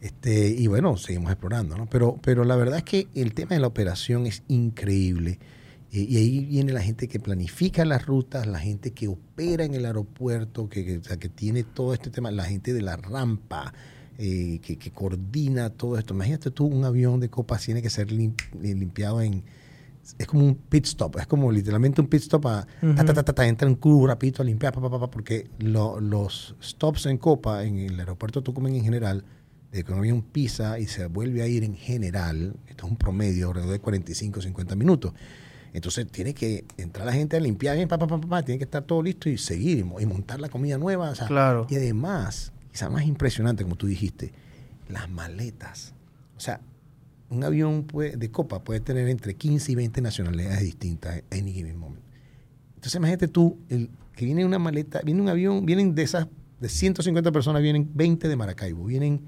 [0.00, 1.86] Este, y bueno, seguimos explorando, ¿no?
[1.88, 5.38] Pero, pero la verdad es que el tema de la operación es increíble.
[5.92, 9.72] Eh, y ahí viene la gente que planifica las rutas, la gente que opera en
[9.74, 12.96] el aeropuerto, que, que, o sea, que tiene todo este tema, la gente de la
[12.96, 13.72] rampa,
[14.18, 16.14] eh, que, que coordina todo esto.
[16.14, 19.42] Imagínate tú, un avión de copas tiene que ser lim- eh, limpiado en...
[20.18, 22.66] Es como un pit stop, es como literalmente un pit stop a...
[22.94, 25.48] ta, ta, ta, ta, ta, entra en cubo rapidito a limpiar, pa, pa, pa, porque
[25.58, 29.24] lo- los stops en Copa, en el aeropuerto de Tucumán en general,
[29.72, 32.96] de que un avión pisa y se vuelve a ir en general, esto es un
[32.98, 35.12] promedio alrededor de 45 50 minutos.
[35.72, 38.84] Entonces tiene que entrar la gente a limpiar bien, pa, pa, pa, tiene que estar
[38.84, 41.10] todo listo y seguir y montar la comida nueva.
[41.10, 41.66] o sea, Claro.
[41.70, 44.32] Y además, quizás más impresionante, como tú dijiste,
[44.88, 45.94] las maletas.
[46.36, 46.60] O sea,
[47.30, 51.52] un avión puede- de copa puede tener entre 15 y 20 nacionalidades distintas en any
[51.52, 52.02] given moment.
[52.74, 56.26] Entonces imagínate tú, el, que viene una maleta, viene un avión, vienen de esas,
[56.60, 59.20] de 150 personas, vienen 20 de Maracaibo, vienen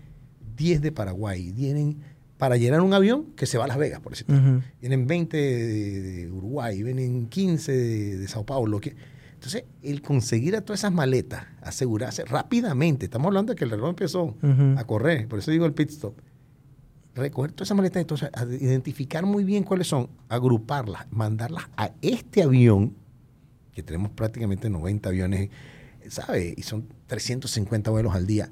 [0.56, 1.98] 10 de Paraguay, vienen
[2.38, 4.36] para llenar un avión que se va a Las Vegas, por decirlo.
[4.36, 4.62] Ujú.
[4.80, 8.80] Vienen 20 de, de Uruguay, vienen 15 de, de Sao Paulo.
[8.80, 8.96] que-
[9.46, 13.90] entonces, el conseguir a todas esas maletas, asegurarse rápidamente, estamos hablando de que el reloj
[13.90, 14.36] empezó
[14.76, 16.14] a correr, por eso digo el pit stop.
[17.14, 18.28] Recoger todas esas maletas, entonces,
[18.60, 22.94] identificar muy bien cuáles son, agruparlas, mandarlas a este avión,
[23.72, 25.48] que tenemos prácticamente 90 aviones,
[26.08, 26.54] ¿sabes?
[26.56, 28.50] Y son 350 vuelos al día.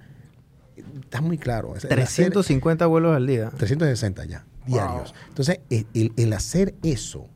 [0.76, 1.70] Está muy claro.
[1.72, 3.50] El hacer- 350 vuelos al día.
[3.50, 5.14] 360 ya, diarios.
[5.28, 7.26] Entonces, el, el- el hacer eso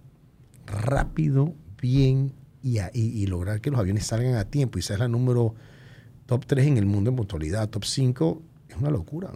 [0.66, 2.32] rápido, bien
[2.68, 5.54] y, a- y- y lograr que los aviones salgan a tiempo y seas la número
[6.26, 9.30] top 3 en el mundo en puntualidad, top 5, es una locura.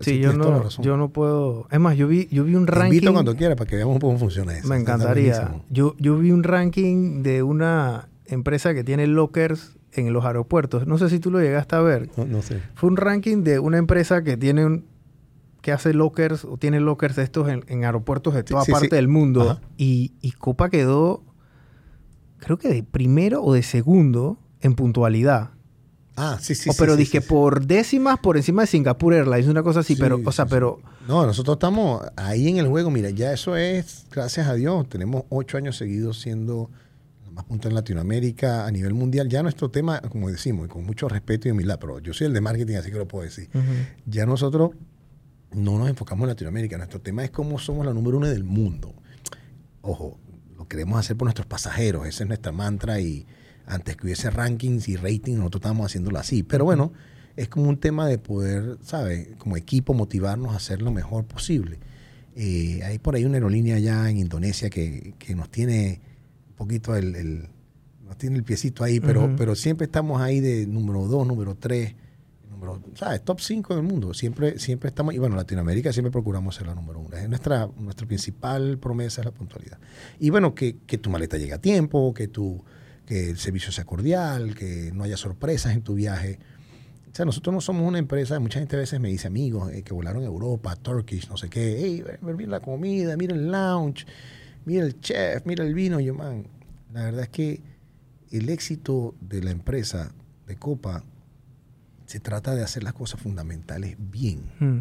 [0.00, 1.66] Sí, yo no, yo no puedo.
[1.70, 2.94] Es más, yo vi, yo vi un Te ranking.
[2.96, 4.68] invito cuando quieras para que veamos cómo funciona eso.
[4.68, 5.62] Me encantaría.
[5.70, 10.86] Yo, yo vi un ranking de una empresa que tiene lockers en los aeropuertos.
[10.86, 12.10] No sé si tú lo llegaste a ver.
[12.18, 12.60] No, no sé.
[12.74, 14.84] Fue un ranking de una empresa que tiene un
[15.62, 18.88] que hace lockers o tiene lockers de estos en, en aeropuertos de toda sí, parte
[18.90, 18.94] sí.
[18.96, 19.58] del mundo.
[19.78, 21.24] Y, y Copa quedó,
[22.46, 25.50] creo que de primero o de segundo en puntualidad.
[26.14, 26.70] Ah, sí, sí.
[26.70, 27.28] o sí, pero sí, dije sí, sí.
[27.28, 29.96] por décimas por encima de Singapore Airlines, una cosa así.
[29.96, 32.92] Sí, pero, o sea, pero No, nosotros estamos ahí en el juego.
[32.92, 36.70] Mira, ya eso es, gracias a Dios, tenemos ocho años seguidos siendo
[37.24, 39.28] la más punta en Latinoamérica a nivel mundial.
[39.28, 42.32] Ya nuestro tema, como decimos, y con mucho respeto y humildad, pero yo soy el
[42.32, 43.48] de marketing, así que lo puedo decir.
[44.06, 44.70] Ya nosotros
[45.50, 46.78] no nos enfocamos en Latinoamérica.
[46.78, 48.94] Nuestro tema es cómo somos la número uno del mundo.
[49.82, 50.20] Ojo,
[50.66, 52.06] lo queremos hacer por nuestros pasajeros.
[52.06, 53.26] Esa es nuestra mantra y
[53.66, 56.42] antes que hubiese rankings y ratings, nosotros estábamos haciéndolo así.
[56.42, 56.92] Pero bueno,
[57.36, 59.28] es como un tema de poder, ¿sabes?
[59.38, 61.78] Como equipo motivarnos a hacer lo mejor posible.
[62.34, 66.00] Eh, hay por ahí una aerolínea allá en Indonesia que, que nos tiene
[66.50, 67.48] un poquito el, el,
[68.04, 71.94] nos tiene el piecito ahí, pero, pero siempre estamos ahí de número dos, número tres,
[72.56, 73.22] número, ¿sabes?
[73.22, 74.14] Top 5 del mundo.
[74.14, 77.16] Siempre, siempre estamos, y bueno, Latinoamérica siempre procuramos ser la número uno.
[77.16, 79.78] Es nuestra, nuestra principal promesa es la puntualidad.
[80.18, 82.64] Y bueno, que, que tu maleta llegue a tiempo, que, tu,
[83.04, 86.38] que el servicio sea cordial, que no haya sorpresas en tu viaje.
[87.10, 89.82] O sea, nosotros no somos una empresa, mucha gente a veces me dice amigos eh,
[89.82, 94.04] que volaron a Europa, Turkish, no sé qué, hey, mira la comida, mira el lounge,
[94.66, 95.98] mira el chef, mira el vino.
[96.00, 96.46] Yo, man,
[96.92, 97.62] la verdad es que
[98.30, 100.12] el éxito de la empresa
[100.46, 101.04] de Copa
[102.06, 104.78] se trata de hacer las cosas fundamentales bien, Mm.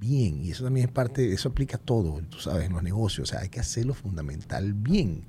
[0.00, 0.44] bien.
[0.44, 3.28] Y eso también es parte, eso aplica a todo, tú sabes, en los negocios.
[3.28, 5.24] O sea, hay que hacerlo fundamental bien.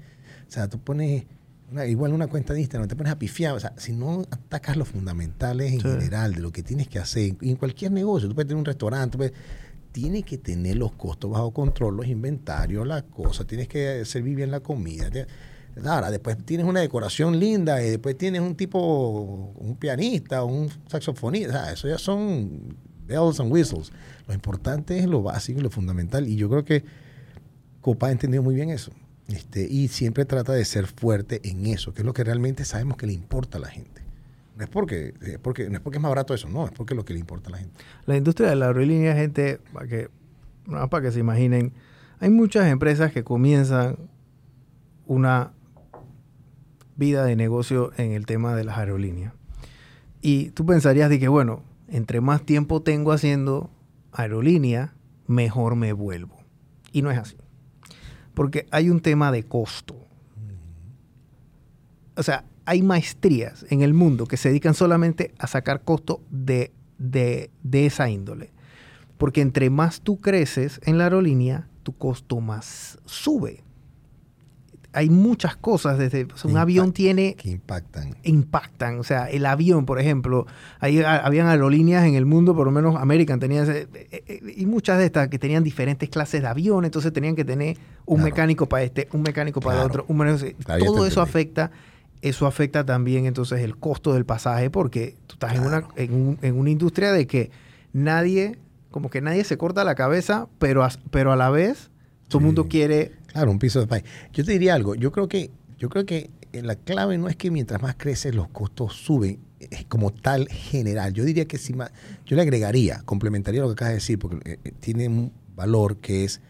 [0.48, 1.26] O sea, tú pones,
[1.72, 3.54] una- igual una cuenta de Instagram, te pones a pifiar.
[3.56, 5.88] O sea, si no atacas los fundamentales en Sí.
[5.88, 9.12] general de lo que tienes que hacer, en cualquier negocio, tú puedes tener un restaurante,
[9.12, 9.34] tú puedes-
[9.92, 14.52] tienes que tener los costos bajo control, los inventarios, las cosas, tienes que servir bien
[14.52, 15.10] la comida.
[15.86, 21.72] Ahora, después tienes una decoración linda y después tienes un tipo, un pianista, un saxofonista.
[21.72, 22.76] Eso ya son
[23.06, 23.92] bells and whistles.
[24.28, 26.28] Lo importante es lo básico y lo fundamental.
[26.28, 26.84] Y yo creo que
[27.82, 28.92] Copa ha entendido muy bien eso.
[29.28, 32.98] Este, y siempre trata de ser fuerte en eso, que es lo que realmente sabemos
[32.98, 34.02] que le importa a la gente.
[34.56, 36.94] No es porque, es porque, no es porque es más barato eso, no, es porque
[36.94, 37.76] es lo que le importa a la gente.
[38.06, 40.10] La industria de la aerolínea, gente, para que,
[40.66, 41.74] nada para que se imaginen,
[42.20, 43.98] hay muchas empresas que comienzan
[45.06, 45.52] una
[46.98, 49.34] vida de negocio en el tema de las aerolíneas.
[50.22, 53.70] Y tú pensarías de que, bueno, entre más tiempo tengo haciendo
[54.12, 54.94] aerolínea,
[55.28, 56.38] mejor me vuelvo.
[56.92, 57.38] Y no es así.
[58.34, 59.96] Porque hay un tema de costo.
[62.16, 66.72] O sea, hay maestrías en el mundo que se dedican solamente a sacar costo de,
[66.98, 68.52] de, de esa índole.
[69.18, 73.64] Porque entre más tú creces en la aerolínea, tu costo más sube.
[74.98, 78.16] Hay muchas cosas desde o sea, un Impact- avión tiene Que impactan.
[78.24, 79.00] impactan.
[79.00, 80.48] O sea, el avión, por ejemplo,
[80.80, 84.66] ahí ha- habían aerolíneas en el mundo, por lo menos American tenía eh, eh, y
[84.66, 88.26] muchas de estas que tenían diferentes clases de avión, entonces tenían que tener un Claro.
[88.32, 91.70] mecánico para este, un mecánico para el otro, un mecánico- Claro, todo eso afecta,
[92.24, 96.40] eso afecta también entonces el costo del pasaje, porque tú estás en, una, en, un-
[96.42, 97.52] en una industria de que
[97.94, 98.58] nadie,
[98.92, 101.90] como que nadie se corta la cabeza, pero, as- pero a la vez
[102.28, 102.46] todo el Sí.
[102.48, 104.02] mundo quiere Claro, un piso de pay.
[104.34, 107.36] Yo te diría algo, yo creo que, yo creo que eh, la clave no es
[107.36, 111.14] que mientras más creces los costos suben, es como tal general.
[111.14, 111.92] Yo diría que si más,
[112.26, 115.98] yo le agregaría, complementaría lo que acabas de decir, porque eh, eh, tiene un valor
[115.98, 116.42] que es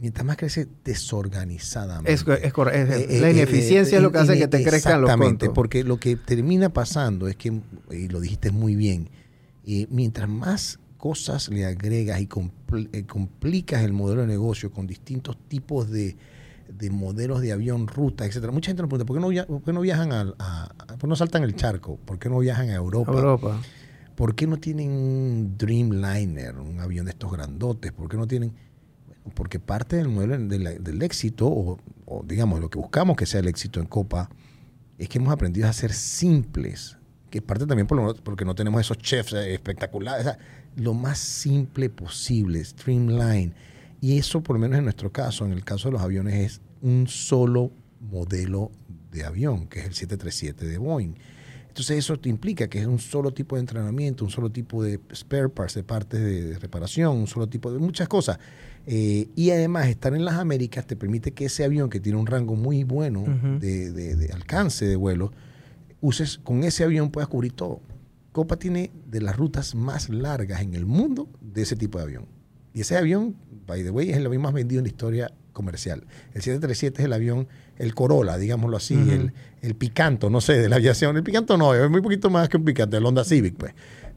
[0.00, 2.10] mientras más crece desorganizadamente.
[2.12, 5.02] Es, es Eh, la eh, ineficiencia eh, es lo que hace eh, que te crezcan
[5.02, 5.54] los Exactamente, costos.
[5.54, 7.60] porque lo que termina pasando es que,
[7.90, 9.10] y lo dijiste muy bien,
[9.66, 14.86] eh, mientras más cosas le agregas y compl- eh, complicas el modelo de negocio con
[14.86, 16.16] distintos tipos de,
[16.76, 18.50] de modelos de avión, ruta, etcétera.
[18.52, 20.86] Mucha gente nos pregunta, ¿por qué no, via- por qué no viajan a, a- a-
[20.86, 21.96] por qué no saltan el charco?
[22.04, 23.12] ¿Por qué no viajan a Europa?
[23.12, 23.60] Europa.
[24.16, 27.92] ¿Por qué no tienen un Dreamliner, un avión de estos grandotes?
[27.92, 28.52] ¿Por qué no tienen...?
[29.06, 33.40] Bueno, porque parte del modelo del éxito, o, o digamos, lo que buscamos que sea
[33.40, 34.28] el éxito en Copa,
[34.98, 36.95] es que hemos aprendido a ser simples.
[37.30, 40.26] Que parte también por lo- porque no tenemos esos chefs eh, espectaculares.
[40.26, 40.38] O sea,
[40.76, 43.54] lo más simple posible, streamline.
[44.00, 46.60] Y eso, por lo menos en nuestro caso, en el caso de los aviones, es
[46.82, 48.70] un solo modelo
[49.10, 51.14] de avión, que es el 737 de Boeing.
[51.68, 54.98] Entonces eso te implica que es un solo tipo de entrenamiento, un solo tipo de
[55.14, 58.38] spare parts, de partes de reparación, un solo tipo de muchas cosas.
[58.86, 62.26] Eh, y además estar en las Américas te permite que ese avión que tiene un
[62.26, 63.24] rango muy bueno
[63.60, 65.32] de, de- de alcance de vuelo,
[66.00, 67.80] uses con ese avión puedas cubrir todo.
[68.32, 72.26] Copa tiene de las rutas más largas en el mundo de ese tipo de avión.
[72.74, 73.36] Y ese avión,
[73.66, 76.00] by the way, es el avión más vendido en la historia comercial.
[76.34, 79.32] El 737 es el avión, el Corolla, digámoslo así, el,
[79.62, 81.16] el Picanto, no sé, de la aviación.
[81.16, 83.72] El Picanto no, es muy poquito más que un Picanto, el Honda Civic, pues,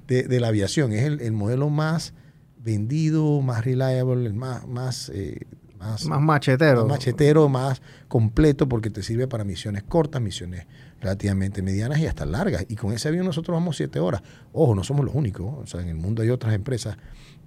[0.08, 0.92] de, de la aviación.
[0.92, 2.14] Es el, el modelo más
[2.62, 5.40] vendido, más reliable, el más, más, eh,
[5.80, 6.82] más, Más machetero.
[6.82, 10.68] más machetero, más completo, porque te sirve para misiones cortas, misiones
[11.00, 12.66] relativamente medianas y hasta largas.
[12.70, 14.22] Y con ese avión nosotros vamos siete horas.
[14.54, 16.98] Ojo, no somos los únicos, o sea, en el mundo hay otras empresas,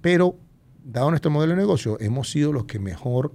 [0.01, 0.35] pero
[0.83, 3.33] dado nuestro modelo de negocio, hemos sido los que mejor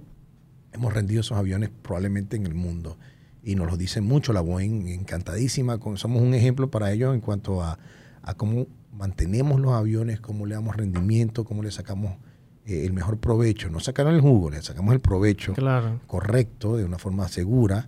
[0.71, 2.97] hemos rendido esos aviones probablemente en el mundo.
[3.41, 5.77] Y nos lo dice mucho la Boeing, encantadísima.
[5.79, 7.79] Con, somos un ejemplo para ellos en cuanto a,
[8.21, 12.17] a cómo mantenemos los aviones, cómo le damos rendimiento, cómo le sacamos
[12.65, 13.69] eh, el mejor provecho.
[13.69, 16.01] No sacaron el jugo, le sacamos el provecho Claro.
[16.05, 17.87] correcto, de una forma segura,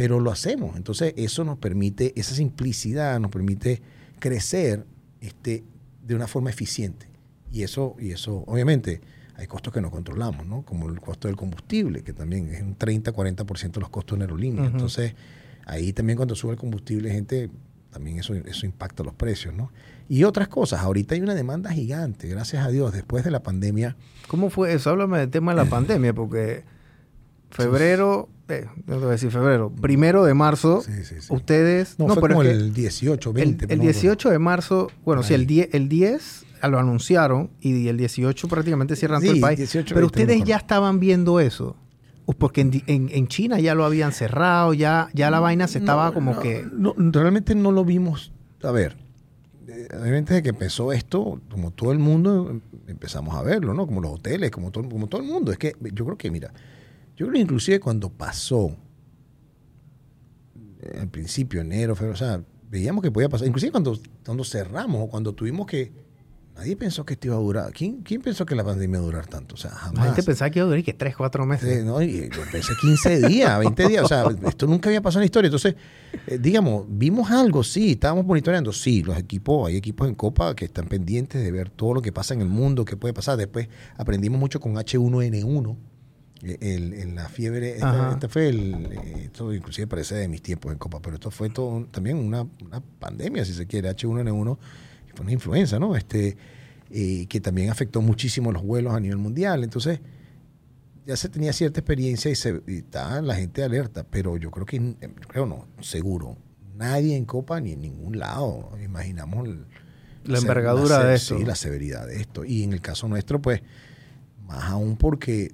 [0.00, 0.78] pero lo hacemos.
[0.78, 3.82] Entonces eso nos permite, esa simplicidad nos permite
[4.18, 4.86] crecer
[5.20, 5.62] este,
[6.02, 7.06] de una forma eficiente.
[7.52, 9.02] Y eso, y eso, obviamente,
[9.36, 10.62] hay costos que no controlamos, ¿no?
[10.62, 14.64] Como el costo del combustible, que también es un 30-40% de los costos de aerolínea.
[14.64, 15.14] Entonces,
[15.66, 17.50] ahí también cuando sube el combustible, gente,
[17.90, 19.70] también eso, eso impacta los precios, ¿no?
[20.08, 20.80] Y otras cosas.
[20.80, 23.98] Ahorita hay una demanda gigante, gracias a Dios, después de la pandemia.
[24.28, 24.88] ¿Cómo fue eso?
[24.88, 26.64] Háblame del tema de la pandemia, porque
[27.50, 31.26] febrero, eh, no te voy a decir febrero, primero de marzo, Sí, sí, sí.
[31.32, 31.98] ustedes...
[31.98, 33.64] No, fue pero como es que el 18, el, 20.
[33.66, 33.82] el acuerdo.
[33.82, 35.46] 18 de marzo, bueno, sí, el ahí.
[35.46, 39.56] 10, el 10 lo anunciaron y el 18 prácticamente cierran todo Sí, el país.
[39.58, 41.76] 18, pero 20, no me ustedes ya estaban viendo eso.
[42.26, 45.66] O Porque en, di- en- en China ya lo habían cerrado, ya, ya la vaina
[45.66, 46.64] se estaba No, como no, que...
[46.72, 48.32] no, realmente no lo vimos.
[48.62, 48.96] A ver,
[49.66, 53.86] eh, obviamente desde que empezó esto, como todo el mundo, em- empezamos a verlo, ¿no?
[53.86, 55.50] Como los hoteles, como todo, como todo el mundo.
[55.50, 56.52] Es que yo creo que, mira,
[57.20, 58.74] yo creo que inclusive cuando pasó,
[60.80, 63.46] eh, al principio, enero, febrero, o sea, veíamos que podía pasar.
[63.46, 65.92] Inclusive cuando, cuando cerramos o cuando tuvimos que...
[66.56, 67.72] Nadie pensó que esto iba a durar.
[67.72, 69.54] ¿Quién, quién pensó que la pandemia iba a durar tanto?
[69.54, 69.98] O sea, jamás.
[69.98, 71.84] La gente pensaba que iba a durar que 3, 4 meses.
[71.84, 75.24] No, y yo pensé 15 días, 20 días, o sea, esto nunca había pasado en
[75.24, 75.48] la historia.
[75.48, 75.74] Entonces,
[76.26, 80.64] eh, digamos, vimos algo, sí, estábamos monitoreando, sí, los equipos, hay equipos en Copa que
[80.64, 83.36] están pendientes de ver todo lo que pasa en el mundo, qué puede pasar.
[83.36, 85.76] Después aprendimos mucho con H1N1, eh,
[86.42, 90.72] el, el- la fiebre, esta, este fue el, eh, esto inclusive parece de mis tiempos
[90.72, 94.58] en Copa, pero esto fue todo un- también una, una pandemia, si se quiere, H1N1,
[95.08, 95.94] y fue una influenza, ¿no?
[95.96, 96.36] Este,
[96.90, 99.62] eh, que también afectó muchísimo los vuelos a nivel mundial.
[99.64, 100.00] Entonces,
[101.06, 104.66] ya se tenía cierta experiencia y, se, y estaba la gente alerta, pero yo creo
[104.66, 104.94] que,
[105.28, 106.36] creo no, seguro,
[106.76, 109.66] nadie en Copa ni en ningún lado imaginamos el-
[110.24, 111.38] La envergadura de esto.
[111.38, 112.44] Sí, la severidad de esto.
[112.44, 113.62] Y en el caso nuestro, pues,
[114.46, 115.52] más aún porque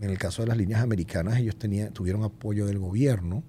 [0.00, 3.42] en el caso de las líneas americanas, ellos tenían, tuvieron apoyo del gobierno.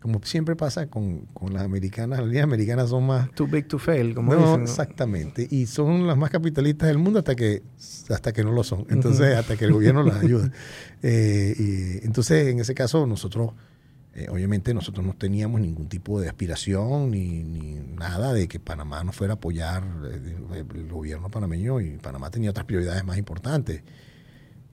[0.00, 3.78] Como siempre pasa con, con las americanas, las líneas americanas son más Too big to
[3.78, 4.56] fail, como no, dicen.
[4.58, 4.62] ¿no?
[4.64, 5.46] exactamente.
[5.48, 7.62] Y son las más capitalistas del mundo hasta que,
[8.10, 8.84] hasta que no lo son.
[8.90, 10.50] Entonces, hasta que el gobierno las ayuda.
[11.04, 13.54] Eh, y entonces, en ese caso, nosotros,
[14.14, 19.02] eh, obviamente, nosotros no teníamos ningún tipo de aspiración ni, ni nada de que Panamá
[19.02, 23.82] nos fuera a apoyar eh, el gobierno panameño y Panamá tenía otras prioridades más importantes.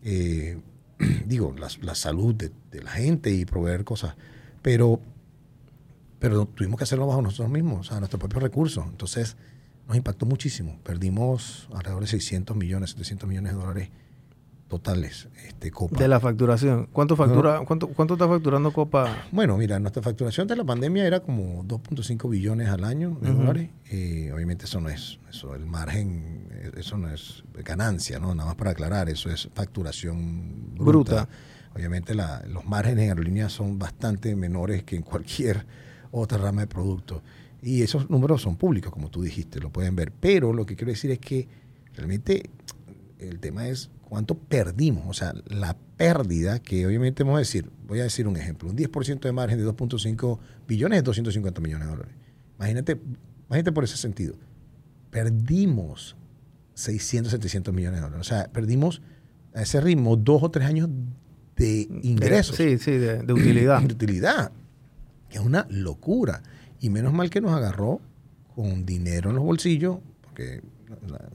[0.04, 0.60] Eh,
[1.26, 4.16] digo, la, la salud de, de la gente y proveer cosas.
[4.62, 5.02] Pero
[6.20, 8.86] pero tuvimos que hacerlo bajo nosotros mismos, o sea, nuestros propios recursos.
[8.86, 9.38] Entonces,
[9.88, 10.78] nos impactó muchísimo.
[10.84, 13.90] Perdimos alrededor de 600 millones, 700 millones de dólares
[14.70, 15.28] totales.
[15.46, 15.98] Este, Copa.
[16.00, 16.88] De la facturación.
[16.94, 19.24] ¿Cuánto factura, cuánto, cuánto está facturando Copa?
[19.32, 23.70] Bueno, mira, nuestra facturación de la pandemia era como 2.5 billones al año de dólares.
[23.92, 28.34] Eh, obviamente eso no es, eso, el margen, eh, eso no es ganancia, ¿no?
[28.36, 30.84] Nada más para aclarar, eso es facturación bruta.
[31.26, 31.30] Bruta.
[31.76, 35.66] Obviamente la- los márgenes en aerolíneas son bastante menores que en cualquier
[36.12, 37.22] otra rama de producto.
[37.62, 40.12] Y esos números son públicos, como tú dijiste, lo pueden ver.
[40.18, 41.48] Pero lo que quiero decir es que
[41.94, 42.50] realmente
[43.20, 45.04] el tema es cuánto perdimos.
[45.08, 48.76] O sea, la pérdida que obviamente vamos a decir, voy a decir un ejemplo, un
[48.78, 52.16] 10% de margen de 2.5 billones es 250 millones de dólares.
[52.58, 53.00] Imagínate,
[53.48, 54.36] imagínate por ese sentido.
[55.10, 56.16] Perdimos
[56.76, 58.26] 600, 700 millones de dólares.
[58.28, 59.02] O sea, perdimos
[59.54, 60.90] a ese ritmo dos o tres años
[61.56, 63.82] de ingresos De- sí, sí, de, de utilidad.
[63.88, 64.52] de utilidad,
[65.30, 66.42] que es una locura.
[66.80, 68.00] Y menos mal que nos agarró
[68.56, 70.62] con dinero en los bolsillos, porque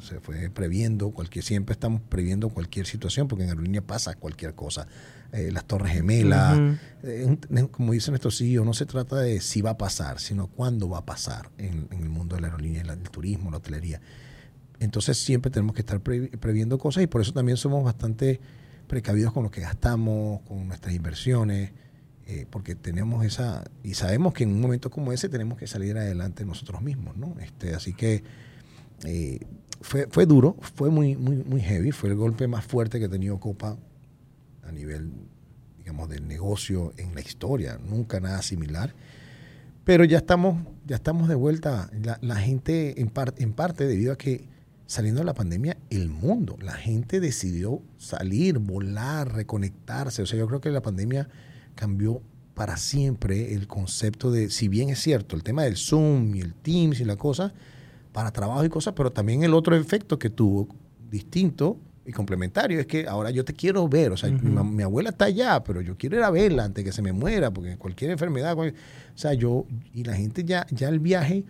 [0.01, 4.87] se fue previendo cualquier, siempre estamos previendo cualquier situación, porque en aerolínea pasa cualquier cosa.
[5.33, 6.59] Eh, las torres gemelas,
[7.03, 7.37] eh,
[7.71, 10.99] como dice nuestro CEO, no se trata de si va a pasar, sino cuándo va
[10.99, 14.01] a pasar en, en el mundo de la aerolínea, el turismo, la hotelería.
[14.81, 18.41] Entonces siempre tenemos que estar pre- previendo cosas y por eso también somos bastante
[18.87, 21.73] precavidos con lo que gastamos, con nuestras inversiones,
[22.27, 25.97] eh, porque tenemos esa, y sabemos que en un momento como ese tenemos que salir
[25.97, 27.37] adelante nosotros mismos, ¿no?
[27.41, 28.23] Este, así que
[29.05, 29.41] eh,
[29.81, 33.11] fue, fue duro, fue muy, muy, muy heavy, fue el golpe más fuerte que ha
[33.11, 33.77] tenido Copa
[34.63, 35.13] a nivel,
[35.79, 38.95] digamos, del negocio en la historia, nunca nada similar.
[39.85, 41.91] Pero ya estamos, ya estamos de vuelta.
[42.23, 44.49] La, gente, en, par- en parte, debido a que
[44.87, 50.23] saliendo de la pandemia, el mundo, la gente decidió salir, volar, reconectarse.
[50.23, 51.29] O sea, yo creo que la pandemia
[51.75, 52.23] cambió
[52.55, 56.55] para siempre el concepto de, si bien es cierto, el tema del Zoom y el
[56.55, 57.53] Teams y la cosa,
[58.15, 60.69] para trabajo y cosas, pero también el otro efecto que tuvo,
[61.11, 64.13] distinto y complementario, es que ahora yo te quiero ver.
[64.13, 66.85] O sea, mi, mam- mi abuela está allá, pero yo quiero ir a verla antes
[66.85, 68.65] que se me muera, porque cualquier enfermedad, o
[69.15, 71.45] sea, yo, y la gente ya, ya el viaje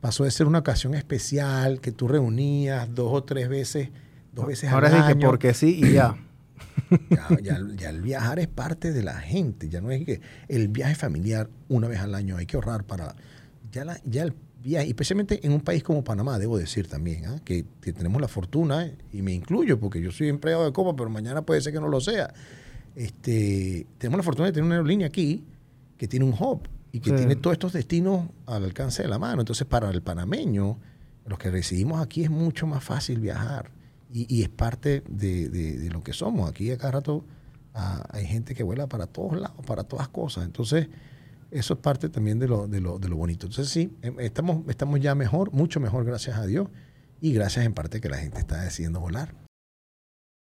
[0.00, 3.88] pasó de ser una ocasión especial que tú reunías dos o tres veces,
[4.32, 5.26] dos veces Ahora al es de que año.
[5.28, 6.16] porque sí y ya.
[7.10, 10.68] Ya, ya- ya el viajar es parte de la gente, ya no es que el
[10.68, 13.14] viaje familiar una vez al año hay que ahorrar para...
[13.72, 14.32] Ya, la- ya el
[14.68, 17.40] viaje, y especialmente en un país como Panamá, debo decir también, ¿ah?
[17.44, 21.10] que, que tenemos la fortuna, y me incluyo porque yo soy empleado de Copa, pero
[21.10, 22.32] mañana puede ser que no lo sea.
[22.96, 25.44] Este, tenemos la fortuna de tener una aerolínea aquí
[25.96, 27.16] que tiene un hub y que Sí.
[27.16, 29.42] tiene todos estos destinos al alcance de la mano.
[29.42, 30.78] Entonces, para el panameño,
[31.26, 33.70] los que residimos aquí es mucho más fácil viajar
[34.12, 36.48] y, y es parte de, de- de lo que somos.
[36.48, 37.24] Aquí a cada rato
[37.74, 40.44] ah, hay gente que vuela para todos lados, para todas cosas.
[40.44, 40.88] Entonces,
[41.50, 43.46] eso es parte también de lo, de lo, de lo bonito.
[43.46, 46.68] Entonces, sí, em- estamos, estamos ya mejor, mucho mejor, gracias a Dios.
[47.20, 49.47] Y gracias en parte que la gente está decidiendo volar.